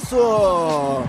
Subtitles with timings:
[0.00, 1.08] through.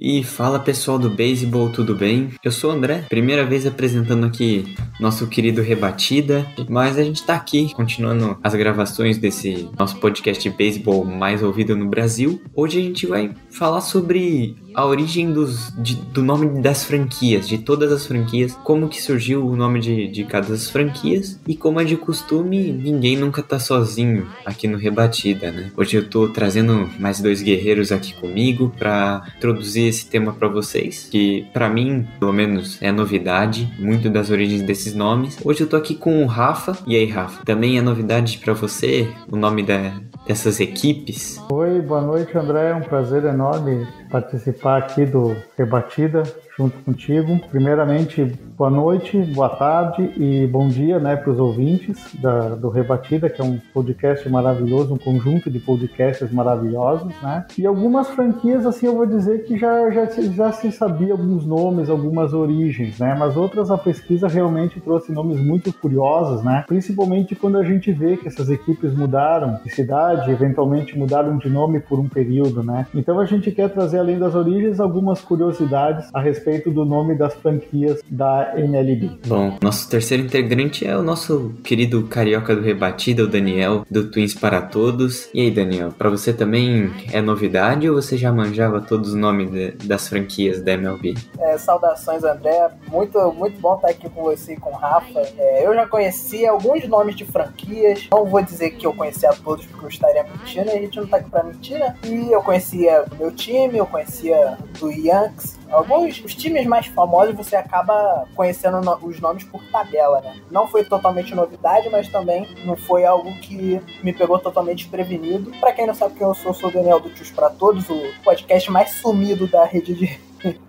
[0.00, 2.30] E fala pessoal do beisebol, tudo bem?
[2.44, 7.34] Eu sou o André, primeira vez apresentando aqui nosso querido Rebatida, mas a gente tá
[7.34, 12.40] aqui continuando as gravações desse nosso podcast de beisebol mais ouvido no Brasil.
[12.54, 17.58] Hoje a gente vai falar sobre a origem dos, de- do nome das franquias, de
[17.58, 21.80] todas as franquias, como que surgiu o nome de, de cada das franquias e como
[21.80, 25.70] é de costume, ninguém nunca tá sozinho aqui no Rebatida, né?
[25.76, 31.08] Hoje eu tô trazendo mais dois guerreiros aqui comigo pra introduzir esse tema pra vocês,
[31.10, 35.36] que pra mim, pelo menos, é novidade, muito das origens desses nomes.
[35.44, 36.78] Hoje eu tô aqui com o Rafa.
[36.86, 37.44] E aí, Rafa?
[37.44, 39.92] Também é novidade pra você o nome da-
[40.26, 41.40] dessas equipes?
[41.50, 42.70] Oi, boa noite, André.
[42.70, 46.22] É um prazer enorme participar aqui do Rebatida
[46.58, 47.38] junto contigo.
[47.50, 48.24] Primeiramente,
[48.56, 53.40] boa noite, boa tarde e bom dia né, para os ouvintes da- do Rebatida, que
[53.40, 57.14] é um podcast maravilhoso, um conjunto de podcasts maravilhosos.
[57.22, 57.44] Né?
[57.56, 61.88] E algumas franquias, assim, eu vou dizer que já, já, já se sabia alguns nomes,
[61.88, 63.14] algumas origens, né?
[63.16, 66.64] mas outras a pesquisa realmente trouxe nomes muito curiosos, né?
[66.66, 71.78] principalmente quando a gente vê que essas equipes mudaram de cidade, eventualmente mudaram de nome
[71.78, 72.86] por um período, né?
[72.94, 77.34] Então a gente quer trazer além das origens algumas curiosidades a respeito do nome das
[77.34, 79.10] franquias da MLB.
[79.26, 84.34] Bom, nosso terceiro integrante é o nosso querido carioca do Rebatida, o Daniel, do Twins
[84.34, 85.28] para Todos.
[85.34, 89.50] E aí, Daniel, pra você também é novidade ou você já manjava todos os nomes
[89.50, 91.14] de- das franquias da MLB?
[91.38, 92.70] É, saudações, André.
[92.90, 95.20] Muito, muito bom estar aqui com você e com o Rafa.
[95.38, 98.06] É, eu já conhecia alguns nomes de franquias.
[98.10, 100.70] Não vou dizer que eu conhecia todos, porque eu estaria mentindo.
[100.70, 101.94] A gente não tá aqui pra mentir, né?
[102.04, 105.57] E eu conhecia do meu time, eu conhecia do Yankees.
[105.70, 110.36] Alguns os times mais famosos você acaba conhecendo no- os nomes por tabela, né?
[110.50, 115.50] Não foi totalmente novidade, mas também não foi algo que me pegou totalmente desprevenido.
[115.60, 118.00] Pra quem não sabe quem eu sou, sou o Daniel do Tios Pra Todos, o
[118.24, 120.18] podcast mais sumido da rede de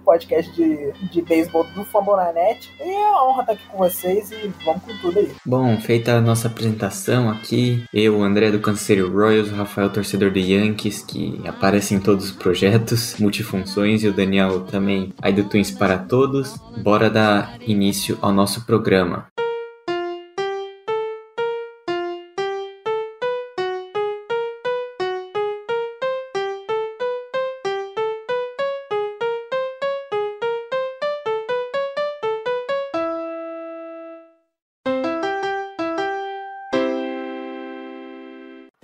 [0.04, 2.70] podcast de, de beisebol do Fambonanet.
[2.80, 5.32] E é uma honra estar aqui com vocês e vamos com tudo aí.
[5.46, 10.40] Bom, feita a nossa apresentação aqui, eu, André do Canceiro Royals, o Rafael, torcedor do
[10.40, 15.72] Yankees, que aparece em todos os projetos, multifunções, e o Daniel também aí do Twins
[15.72, 16.58] para Todos.
[16.84, 19.28] Bora dar início ao nosso programa.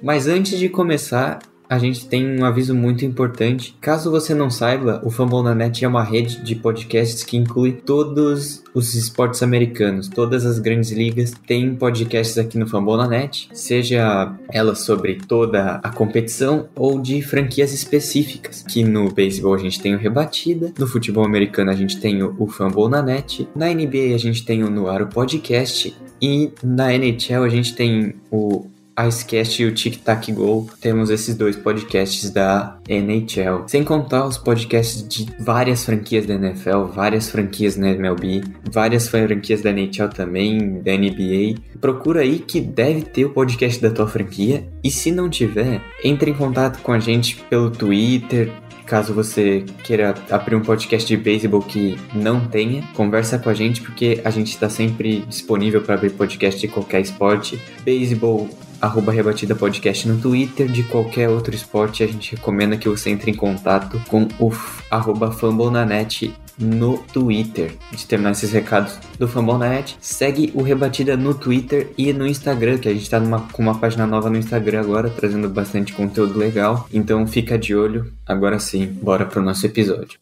[0.06, 3.76] Mas antes de começar, a gente tem um aviso muito importante.
[3.82, 8.94] Caso você não saiba, o Fambonanet é uma rede de podcasts que inclui todos os
[8.94, 15.80] esportes americanos, todas as grandes ligas têm podcasts aqui no Fambonanet, seja ela sobre toda
[15.82, 18.62] a competição ou de franquias específicas.
[18.62, 22.36] Que no beisebol a gente tem o Rebatida, no futebol americano a gente tem o,
[22.38, 27.74] o Fambonanet, na NBA a gente tem o Noaro Podcast e na NHL a gente
[27.74, 28.68] tem o
[28.98, 33.68] Icecast e o Tic Tac Go, temos esses dois podcasts da NHL.
[33.68, 39.62] Sem contar os podcasts de várias franquias da NFL, várias franquias na MLB, várias franquias
[39.62, 41.60] da NHL também, da NBA.
[41.82, 44.68] Procura aí que deve ter o podcast da tua franquia.
[44.84, 48.52] E se não tiver, entre em contato com a gente pelo Twitter,
[48.86, 53.82] Caso você queira abrir um podcast de beisebol que não tenha, conversa com a gente
[53.82, 57.60] porque a gente está sempre disponível para abrir podcast de qualquer esporte.
[57.84, 58.48] Beisebol,
[58.86, 63.32] arroba rebatida podcast no Twitter, de qualquer outro esporte, a gente recomenda que você entre
[63.32, 64.52] em contato com o
[64.90, 67.74] arroba fambonanet no Twitter.
[67.92, 72.88] De terminar esses recados do Fambonanet, segue o Rebatida no Twitter e no Instagram, que
[72.88, 76.88] a gente tá numa, com uma página nova no Instagram agora, trazendo bastante conteúdo legal.
[76.94, 78.12] Então fica de olho.
[78.26, 80.20] Agora sim, bora pro nosso episódio.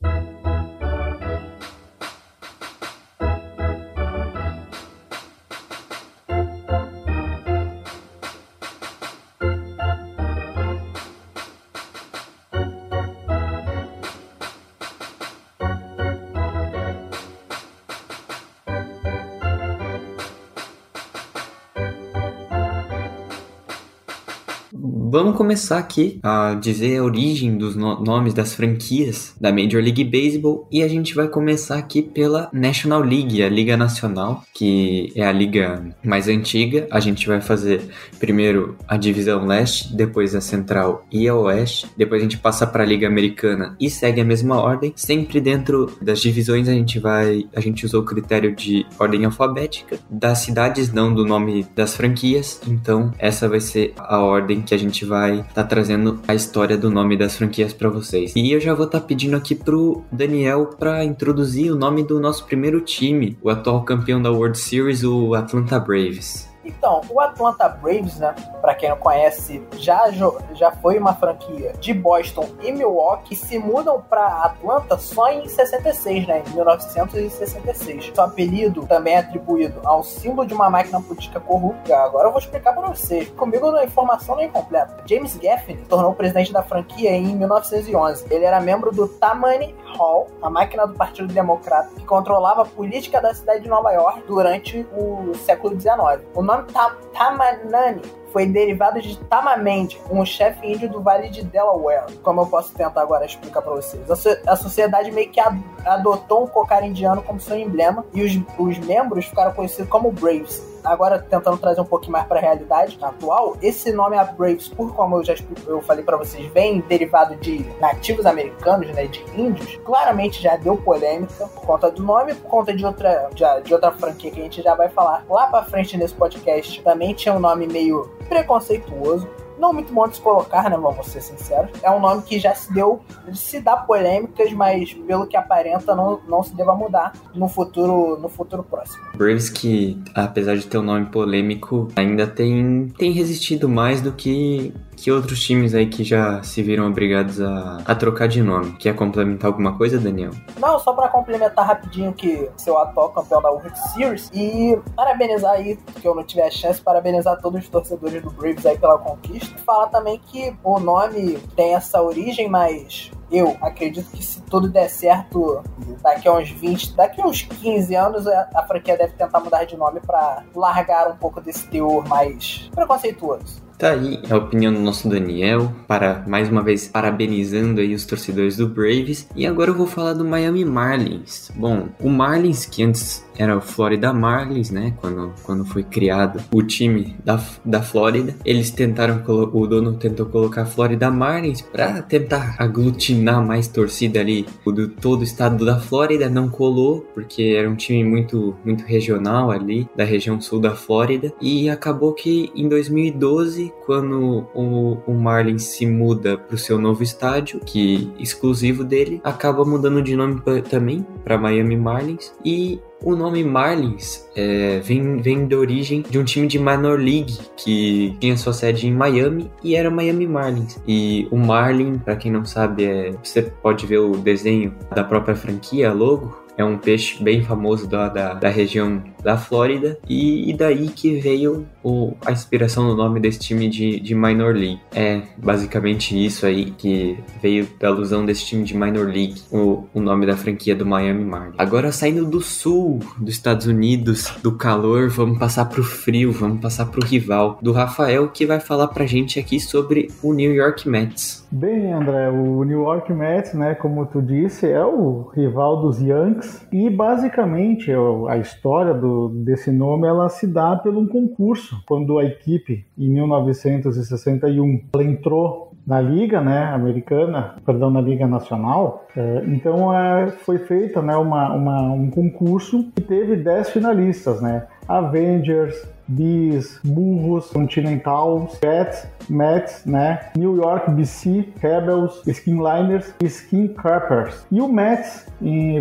[25.53, 30.67] Começar aqui a dizer a origem dos no nomes das franquias da Major League Baseball
[30.71, 35.31] e a gente vai começar aqui pela National League, a Liga Nacional, que é a
[35.31, 36.87] liga mais antiga.
[36.89, 37.87] A gente vai fazer
[38.19, 41.85] primeiro a divisão leste, depois a central e a oeste.
[41.95, 44.91] Depois a gente passa para a Liga Americana e segue a mesma ordem.
[44.95, 49.99] Sempre dentro das divisões a gente vai, a gente usou o critério de ordem alfabética,
[50.09, 52.59] das cidades não do nome das franquias.
[52.67, 56.89] Então essa vai ser a ordem que a gente vai tá trazendo a história do
[56.89, 58.33] nome das franquias para vocês.
[58.35, 62.19] E eu já vou estar tá pedindo aqui pro Daniel para introduzir o nome do
[62.19, 66.52] nosso primeiro time, o atual campeão da World Series, o Atlanta Braves.
[66.65, 70.09] Então, o Atlanta Braves, né, para quem não conhece, já,
[70.53, 76.27] já foi uma franquia de Boston e Milwaukee, se mudam para Atlanta só em 66,
[76.27, 78.11] né, em 1966.
[78.13, 81.95] Seu apelido também é atribuído ao símbolo de uma máquina política corrupta.
[81.97, 83.29] Agora eu vou explicar para vocês.
[83.31, 85.03] Comigo a informação não é incompleta.
[85.05, 88.25] James Gaffney tornou presidente da franquia em 1911.
[88.29, 93.21] Ele era membro do Tammany Hall, a máquina do Partido Democrata, que controlava a política
[93.21, 96.23] da cidade de Nova York durante o século XIX.
[96.33, 96.65] O nome
[97.13, 98.01] Tamanani
[98.33, 102.11] foi derivado de Tamamende, um chefe índio do Vale de Delaware.
[102.23, 104.09] Como eu posso tentar agora explicar para vocês.
[104.09, 105.39] A, so a, sociedade meio que
[105.85, 110.73] adotou um cocar indiano como seu emblema e os, os membros ficaram conhecidos como Braves
[110.83, 114.93] agora tentando trazer um pouquinho mais para a realidade atual, esse nome a Braves, por
[114.93, 115.33] como eu já
[115.65, 120.75] eu falei para vocês, vem derivado de nativos americanos, né, de índios, claramente já deu
[120.77, 124.43] polêmica por conta do nome, por conta de outra de, de outra franquia que a
[124.43, 126.81] gente já vai falar lá para frente nesse podcast.
[126.81, 129.27] Também tinha um nome meio preconceituoso
[129.57, 130.77] não muito bom de se colocar, né?
[130.77, 131.71] Vamos ser sinceros.
[131.83, 133.01] É um nome que já se deu,
[133.33, 138.27] se dá polêmicas, mas pelo que aparenta, não, não se deva mudar no futuro, no
[138.27, 139.03] futuro próximo.
[139.15, 144.73] Braves que, apesar de ter um nome polêmico, ainda tem, tem resistido mais do que
[145.03, 148.71] que outros times aí que já se viram obrigados a, a trocar de nome?
[148.77, 150.31] Quer complementar alguma coisa, Daniel?
[150.57, 155.77] Não, só para complementar rapidinho que seu atual campeão da World Series e parabenizar aí,
[155.99, 159.53] que eu não tive a chance, parabenizar todos os torcedores do Braves aí pela conquista.
[159.65, 164.87] Falar também que o nome tem essa origem, mas eu acredito que se tudo der
[164.87, 165.61] certo,
[166.01, 169.75] daqui a uns 20, daqui a uns 15 anos, a franquia deve tentar mudar de
[169.75, 173.62] nome para largar um pouco desse teor mais preconceituoso.
[173.77, 178.57] Tá aí a opinião do nosso Daniel, para mais uma vez parabenizando aí os torcedores
[178.57, 179.27] do Braves.
[179.35, 181.51] E agora eu vou falar do Miami Marlins.
[181.55, 184.93] Bom, o Marlins que antes era o Florida Marlins, né?
[184.99, 190.65] Quando, quando foi criado o time da, da Flórida, eles tentaram, o dono tentou colocar
[190.65, 194.45] Florida Marlins para tentar aglutinar mais torcida ali.
[194.65, 199.51] Do todo o estado da Flórida, não colou porque era um time muito muito regional
[199.51, 201.33] ali da região sul da Flórida.
[201.41, 207.03] E acabou que em 2012, quando o, o Marlins se muda para o seu novo
[207.03, 212.33] estádio, que exclusivo dele, acaba mudando de nome pra, também para Miami Marlins.
[212.43, 217.37] E o nome Marlins é, vem, vem da origem de um time de minor league
[217.57, 220.79] que tinha sua sede em Miami e era Miami Marlins.
[220.87, 225.35] E o Marlin, para quem não sabe, é, você pode ver o desenho da própria
[225.35, 230.53] franquia, logo, é um peixe bem famoso da, da, da região da Flórida e, e,
[230.53, 234.79] daí que veio o, a inspiração do nome desse time de, de Minor League.
[234.93, 239.99] É basicamente isso aí que veio da alusão desse time de Minor League, o, o
[239.99, 241.55] nome da franquia do Miami Marlins.
[241.57, 246.85] Agora saindo do sul dos Estados Unidos, do calor, vamos passar pro frio, vamos passar
[246.87, 251.47] pro rival do Rafael que vai falar pra gente aqui sobre o New York Mets.
[251.51, 256.65] Bem, André, o New York Mets, né, como tu disse, é o rival dos Yankees
[256.71, 257.91] e basicamente
[258.27, 261.81] a história do desse nome ela se dá por um concurso.
[261.85, 269.05] Quando a equipe, em 1961, ela entrou na liga, né, americana, perdão, na liga nacional.
[269.15, 274.67] É, então é, foi feita, né, uma, uma, um concurso que teve 10 finalistas, né,
[274.87, 275.75] Avengers,
[276.07, 280.19] Bees, Burros, Continental, Cats, Mets, né?
[280.35, 284.45] New York BC, Rebels, Skinliners e Skin Crappers.
[284.51, 285.25] E o Mets,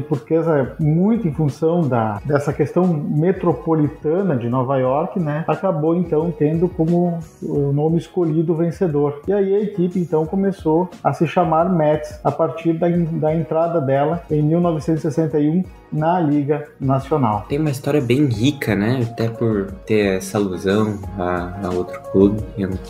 [0.08, 5.44] porque é muito em função da, dessa questão metropolitana de Nova York, né?
[5.48, 9.22] Acabou então tendo como o nome escolhido vencedor.
[9.26, 13.80] E aí a equipe então começou a se chamar Mets a partir da, da entrada
[13.80, 17.44] dela em 1961 na Liga Nacional.
[17.48, 19.06] Tem uma história bem rica, né?
[19.10, 22.42] Até por ter essa alusão a, a outro clube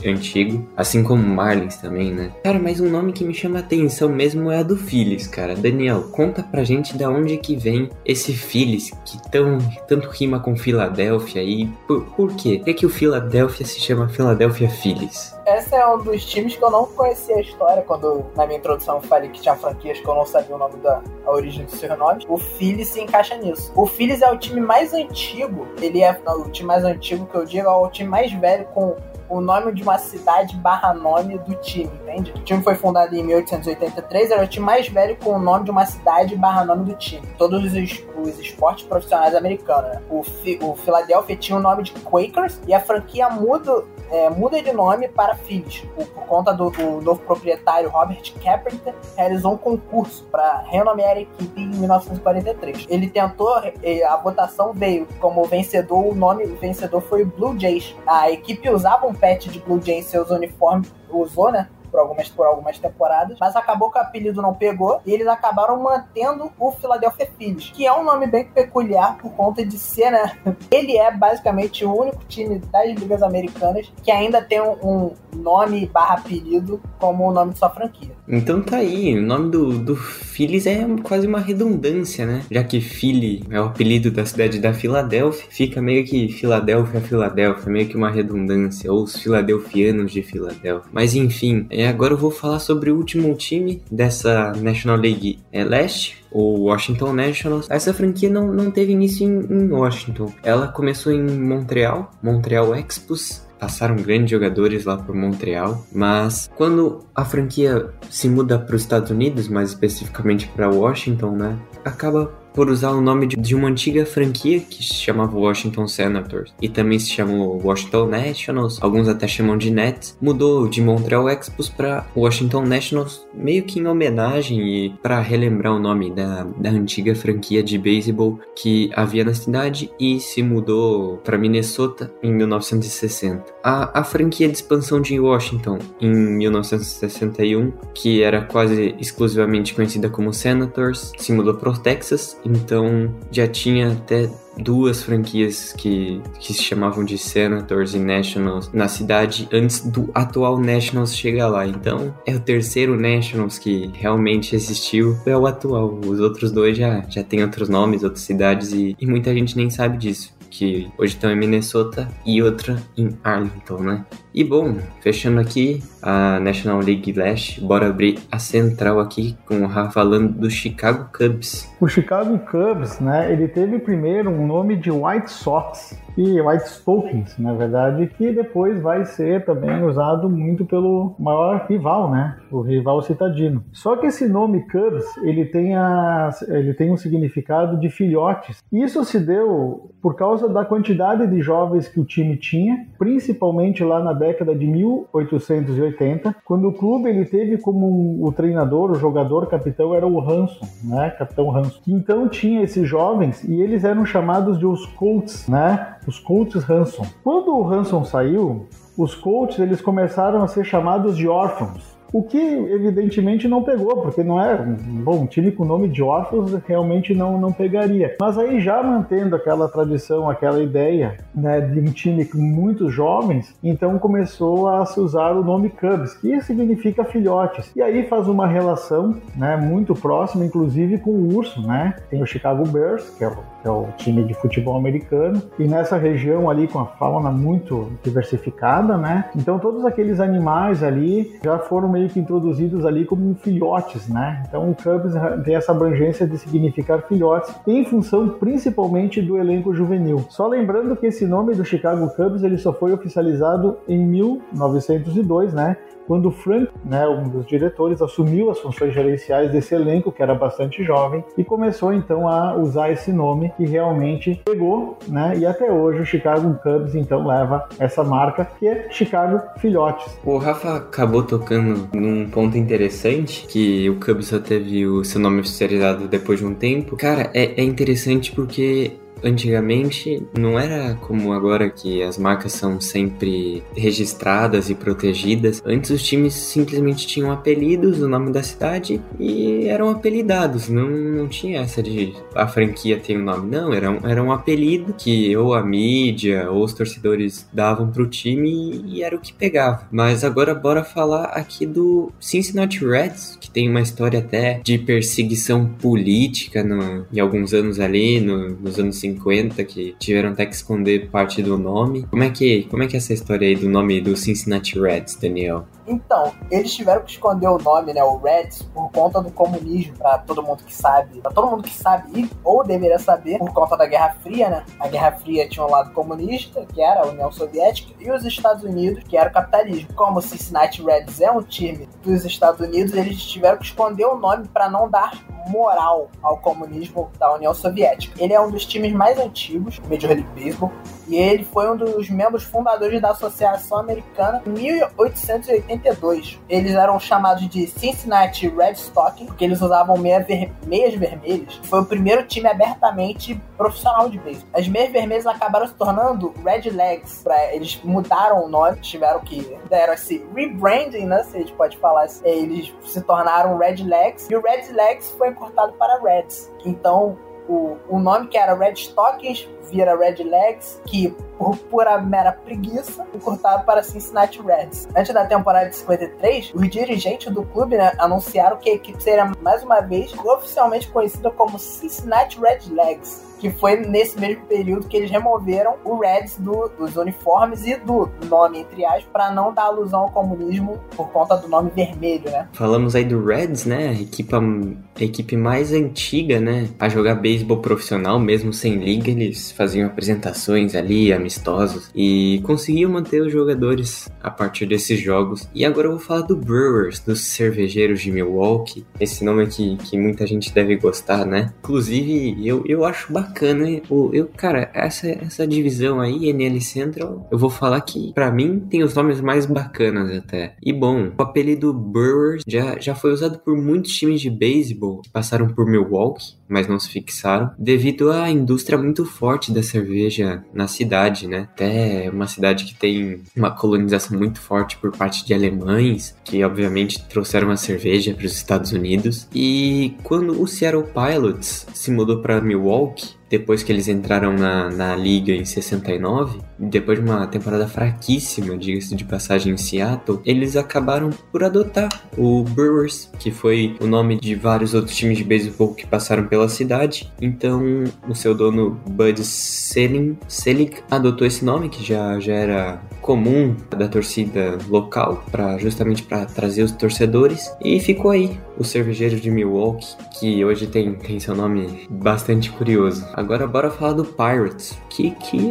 [0.07, 2.31] antigo, assim como Marlins também, né?
[2.45, 5.55] Cara, mas um nome que me chama a atenção mesmo é a do Phillies, cara.
[5.55, 10.57] Daniel, conta pra gente da onde que vem esse Phillies que tão, tanto rima com
[10.57, 12.57] Filadélfia e por, por quê?
[12.59, 15.35] Por que, que o Philadelphia se chama Philadelphia Phillies?
[15.47, 18.97] Esse é um dos times que eu não conhecia a história quando na minha introdução
[18.97, 21.99] eu falei que tinha franquias que eu não sabia o nome da origem dos seus
[21.99, 22.25] nomes.
[22.29, 23.73] O Phillies se encaixa nisso.
[23.75, 27.45] O Phillies é o time mais antigo, ele é o time mais antigo que eu
[27.45, 28.97] digo, é o time mais velho com
[29.33, 32.33] o nome de uma cidade barra nome do time, entende?
[32.33, 35.71] O time foi fundado em 1883, era o time mais velho com o nome de
[35.71, 37.27] uma cidade barra nome do time.
[37.39, 39.91] Todos os, os esportes profissionais americanos.
[39.91, 40.03] Né?
[40.11, 40.23] O,
[40.67, 45.09] o Philadelphia tinha o nome de Quakers e a franquia muda, é, muda de nome
[45.09, 45.81] para Phillies.
[45.97, 51.21] Por, por conta do, do, novo proprietário Robert Carpenter, realizou um concurso para renomear a
[51.21, 52.87] equipe em 1943.
[52.87, 57.97] Ele tentou, a votação veio como vencedor, o nome vencedor foi Blue Jays.
[58.07, 61.69] A equipe usava um patch de Blue Jay seus uniformes, usou, né?
[61.93, 65.81] por algumas, por algumas temporadas, mas acabou que o apelido não pegou e eles acabaram
[65.81, 70.39] mantendo o Philadelphia Phillies, que é um nome bem peculiar por conta de ser, né?
[70.71, 76.15] Ele é basicamente o único time das ligas americanas que ainda tem um, nome barra
[76.15, 78.15] apelido como o nome de sua franquia.
[78.29, 82.43] Então tá aí, o nome do, do Phillies é quase uma redundância, né?
[82.51, 87.73] Já que Philly é o apelido da cidade da Filadélfia, fica meio que Filadélfia, Filadélfia,
[87.73, 90.91] meio que uma redundância, ou os filadelfianos de Filadélfia.
[90.93, 95.65] Mas enfim, é, agora eu vou falar sobre o último time dessa National League é,
[95.65, 97.67] Leste, o Washington Nationals.
[97.69, 100.33] Essa franquia não, não teve início em, em Washington.
[100.43, 107.25] Ela começou em Montreal, Montreal Expos, passaram grandes jogadores lá por Montreal, mas quando a
[107.25, 112.91] franquia se muda para os Estados Unidos, mais especificamente para Washington, né, acaba por usar
[112.91, 116.53] o nome de uma antiga franquia que se chamava Washington Senators.
[116.61, 121.69] E também se chamou Washington Nationals, alguns até chamam de Nets, mudou de Montreal Expos
[121.69, 127.15] para Washington Nationals, meio que em homenagem e para relembrar o nome da, da antiga
[127.15, 133.45] franquia de beisebol que havia na cidade e se mudou para Minnesota em 1960.
[133.63, 140.33] A, a franquia de expansão de Washington em 1961, que era quase exclusivamente conhecida como
[140.33, 146.63] Senators, se mudou para o Texas então já tinha até duas franquias que, que se
[146.63, 151.67] chamavam de Senators e Nationals na cidade antes do atual Nationals chegar lá.
[151.67, 155.99] Então é o terceiro Nationals que realmente existiu, é o atual.
[156.07, 159.71] Os outros dois já, já têm outros nomes, outras cidades e, e muita gente nem
[159.71, 164.05] sabe disso que hoje estão em Minnesota e outra em Arlington, né?
[164.35, 169.67] E bom, fechando aqui a National League Leste, bora abrir a central aqui com o
[169.67, 171.71] Rafa falando do Chicago Cubs.
[171.81, 177.39] O Chicago Cubs, né, ele teve primeiro um nome de White Sox e White Stockings,
[177.39, 183.03] na verdade, que depois vai ser também usado muito pelo maior rival, né, o rival
[183.03, 183.65] citadino.
[183.73, 188.63] Só que esse nome Cubs, ele tem, a, ele tem um significado de filhotes.
[188.73, 194.03] Isso se deu por causa da quantidade de jovens que o time tinha, principalmente lá
[194.03, 199.47] na década de 1880, quando o clube ele teve como um, o treinador, o jogador,
[199.47, 201.11] capitão era o Hanson, né?
[201.11, 201.81] Capitão Hanson.
[201.87, 205.97] Então tinha esses jovens e eles eram chamados de os Colts, né?
[206.07, 207.07] Os Colts Hanson.
[207.23, 208.67] Quando o Hanson saiu,
[208.99, 211.92] os Colts eles começaram a ser chamados de órfãos.
[212.13, 216.53] O que evidentemente não pegou, porque não é bom, um time com nome de órfãos
[216.67, 218.17] realmente não, não pegaria.
[218.21, 223.55] Mas aí já mantendo aquela tradição, aquela ideia né, de um time com muitos jovens,
[223.65, 227.73] então começou a se usar o nome Cubs, que significa filhotes.
[227.75, 231.95] E aí faz uma relação né, muito próxima, inclusive com o urso, né?
[232.11, 235.65] Tem o Chicago Bears, que é o, que é o time de futebol americano, e
[235.65, 239.31] nessa região ali com a fauna muito diversificada, né?
[239.35, 244.43] Então todos aqueles animais ali já foram meio meio que introduzidos ali como filhotes, né?
[244.49, 245.13] Então o Cubs
[245.45, 250.25] tem essa abrangência de significar filhotes em função principalmente do elenco juvenil.
[250.29, 255.77] Só lembrando que esse nome do Chicago Cubs ele só foi oficializado em 1902, né?
[256.07, 260.85] Quando Frank, né, um dos diretores, assumiu as funções gerenciais desse elenco, que era bastante
[260.85, 266.01] jovem, e começou então a usar esse nome que realmente pegou, né, e até hoje
[266.01, 270.19] o Chicago Cubs então leva essa marca, que é Chicago Filhotes.
[270.25, 275.41] O Rafa acabou tocando num ponto interessante, que o Cubs só teve o seu nome
[275.41, 276.97] oficializado depois de um tempo.
[276.97, 278.93] Cara, é, é interessante porque
[279.23, 285.63] antigamente não era como agora que as marcas são sempre registradas e protegidas.
[285.65, 290.69] Antes os times simplesmente tinham apelidos, o nome da cidade e eram apelidados.
[290.69, 293.51] Não, não tinha essa de a franquia tem um nome.
[293.51, 298.07] Não, era um, era um apelido que ou a mídia ou os torcedores davam pro
[298.07, 299.87] time e, era o que pegava.
[299.91, 305.67] Mas agora bora falar aqui do Cincinnati Reds, que tem uma história até de perseguição
[305.67, 310.55] política no, em alguns anos ali, no, nos anos 50 50, que tiveram até que
[310.55, 312.07] esconder parte do nome.
[312.11, 315.17] Como é que, como é, que é essa história aí do nome do Cincinnati Reds,
[315.17, 315.65] Daniel?
[315.87, 320.19] Então, eles tiveram que esconder o nome, né, o Reds, por conta do comunismo, para
[320.19, 323.87] todo mundo que sabe, para todo mundo que sabe ou deveria saber, por conta da
[323.87, 324.65] Guerra Fria, né?
[324.79, 328.63] A Guerra Fria tinha um lado comunista, que era a União Soviética, e os Estados
[328.63, 329.93] Unidos, que era o capitalismo.
[329.95, 334.17] Como o Cincinnati Reds é um time dos Estados Unidos, eles tiveram que esconder o
[334.17, 335.13] nome para não dar
[335.49, 338.23] moral ao comunismo da União Soviética.
[338.23, 340.73] Ele é um dos times mais antigos do Major League Baseball
[341.09, 346.41] e ele foi um dos membros fundadores da Associação Americana em 1882.
[346.49, 351.61] Eles eram chamados de Cincinnati Red Stocking, porque eles usavam meia ver meias vermelhas.
[351.65, 354.49] Foi o primeiro time abertamente profissional de beisebol.
[354.53, 357.23] As meias vermelhas acabaram se tornando Red Legs.
[357.23, 361.23] Pra, eles mudaram o nome, tiveram que deram esse rebranding, né?
[361.25, 362.23] Se a gente pode falar assim.
[362.25, 366.53] Eles se tornaram Red Legs e o Red Legs foi encurtado para Reds.
[366.65, 372.31] Então, o, o nome que era Red Stockings vira Red Legs, que por pura mera
[372.31, 374.87] preguiça, encurtado para Cincinnati Reds.
[374.97, 379.33] Antes da temporada de 53, os dirigentes do clube né, anunciaram que a equipe seria
[379.43, 384.97] mais uma vez oficialmente conhecida como Cincinnati Red Legs que foi nesse mesmo período que
[384.97, 389.65] eles removeram o Reds do, dos uniformes e do nome, entre aspas, para não dar
[389.65, 392.47] alusão ao comunismo por conta do nome vermelho, né?
[392.53, 393.89] Falamos aí do Reds, né?
[393.89, 396.69] A equipe, a equipe mais antiga, né?
[396.79, 403.23] A jogar beisebol profissional, mesmo sem liga, eles faziam apresentações ali, amistosos, e conseguiam manter
[403.23, 405.49] os jogadores a partir desses jogos.
[405.55, 409.99] E agora eu vou falar do Brewers, dos cervejeiros de Milwaukee, esse nome que, que
[409.99, 411.53] muita gente deve gostar, né?
[411.61, 413.69] Inclusive, eu, eu acho bacana.
[413.69, 418.61] Eu, eu, cara, essa, essa divisão aí, NL Central, eu vou falar que para mim
[418.61, 420.55] tem os nomes mais bacanas até.
[420.63, 425.11] E bom, o apelido Brewers já, já foi usado por muitos times de beisebol que
[425.11, 430.69] passaram por Milwaukee, mas não se fixaram, devido à indústria muito forte da cerveja na
[430.69, 431.49] cidade, né?
[431.53, 437.03] Até uma cidade que tem uma colonização muito forte por parte de alemães, que obviamente
[437.09, 439.29] trouxeram a cerveja para os Estados Unidos.
[439.35, 444.95] E quando o Seattle Pilots se mudou para Milwaukee, depois que eles entraram na, na
[444.95, 451.09] liga em 69, depois de uma temporada fraquíssima, diga-se de passagem, em Seattle, eles acabaram
[451.31, 455.87] por adotar o Brewers, que foi o nome de vários outros times de beisebol que
[455.87, 457.11] passaram pela cidade.
[457.23, 463.57] Então, o seu dono, Bud Selig, Selig adotou esse nome, que já, já era comum
[463.71, 469.31] da torcida local, para justamente para trazer os torcedores, e ficou aí o cervejeiro de
[469.31, 473.05] Milwaukee, que hoje tem, tem seu nome bastante curioso.
[473.13, 475.51] Agora bora falar do Pirates, que, que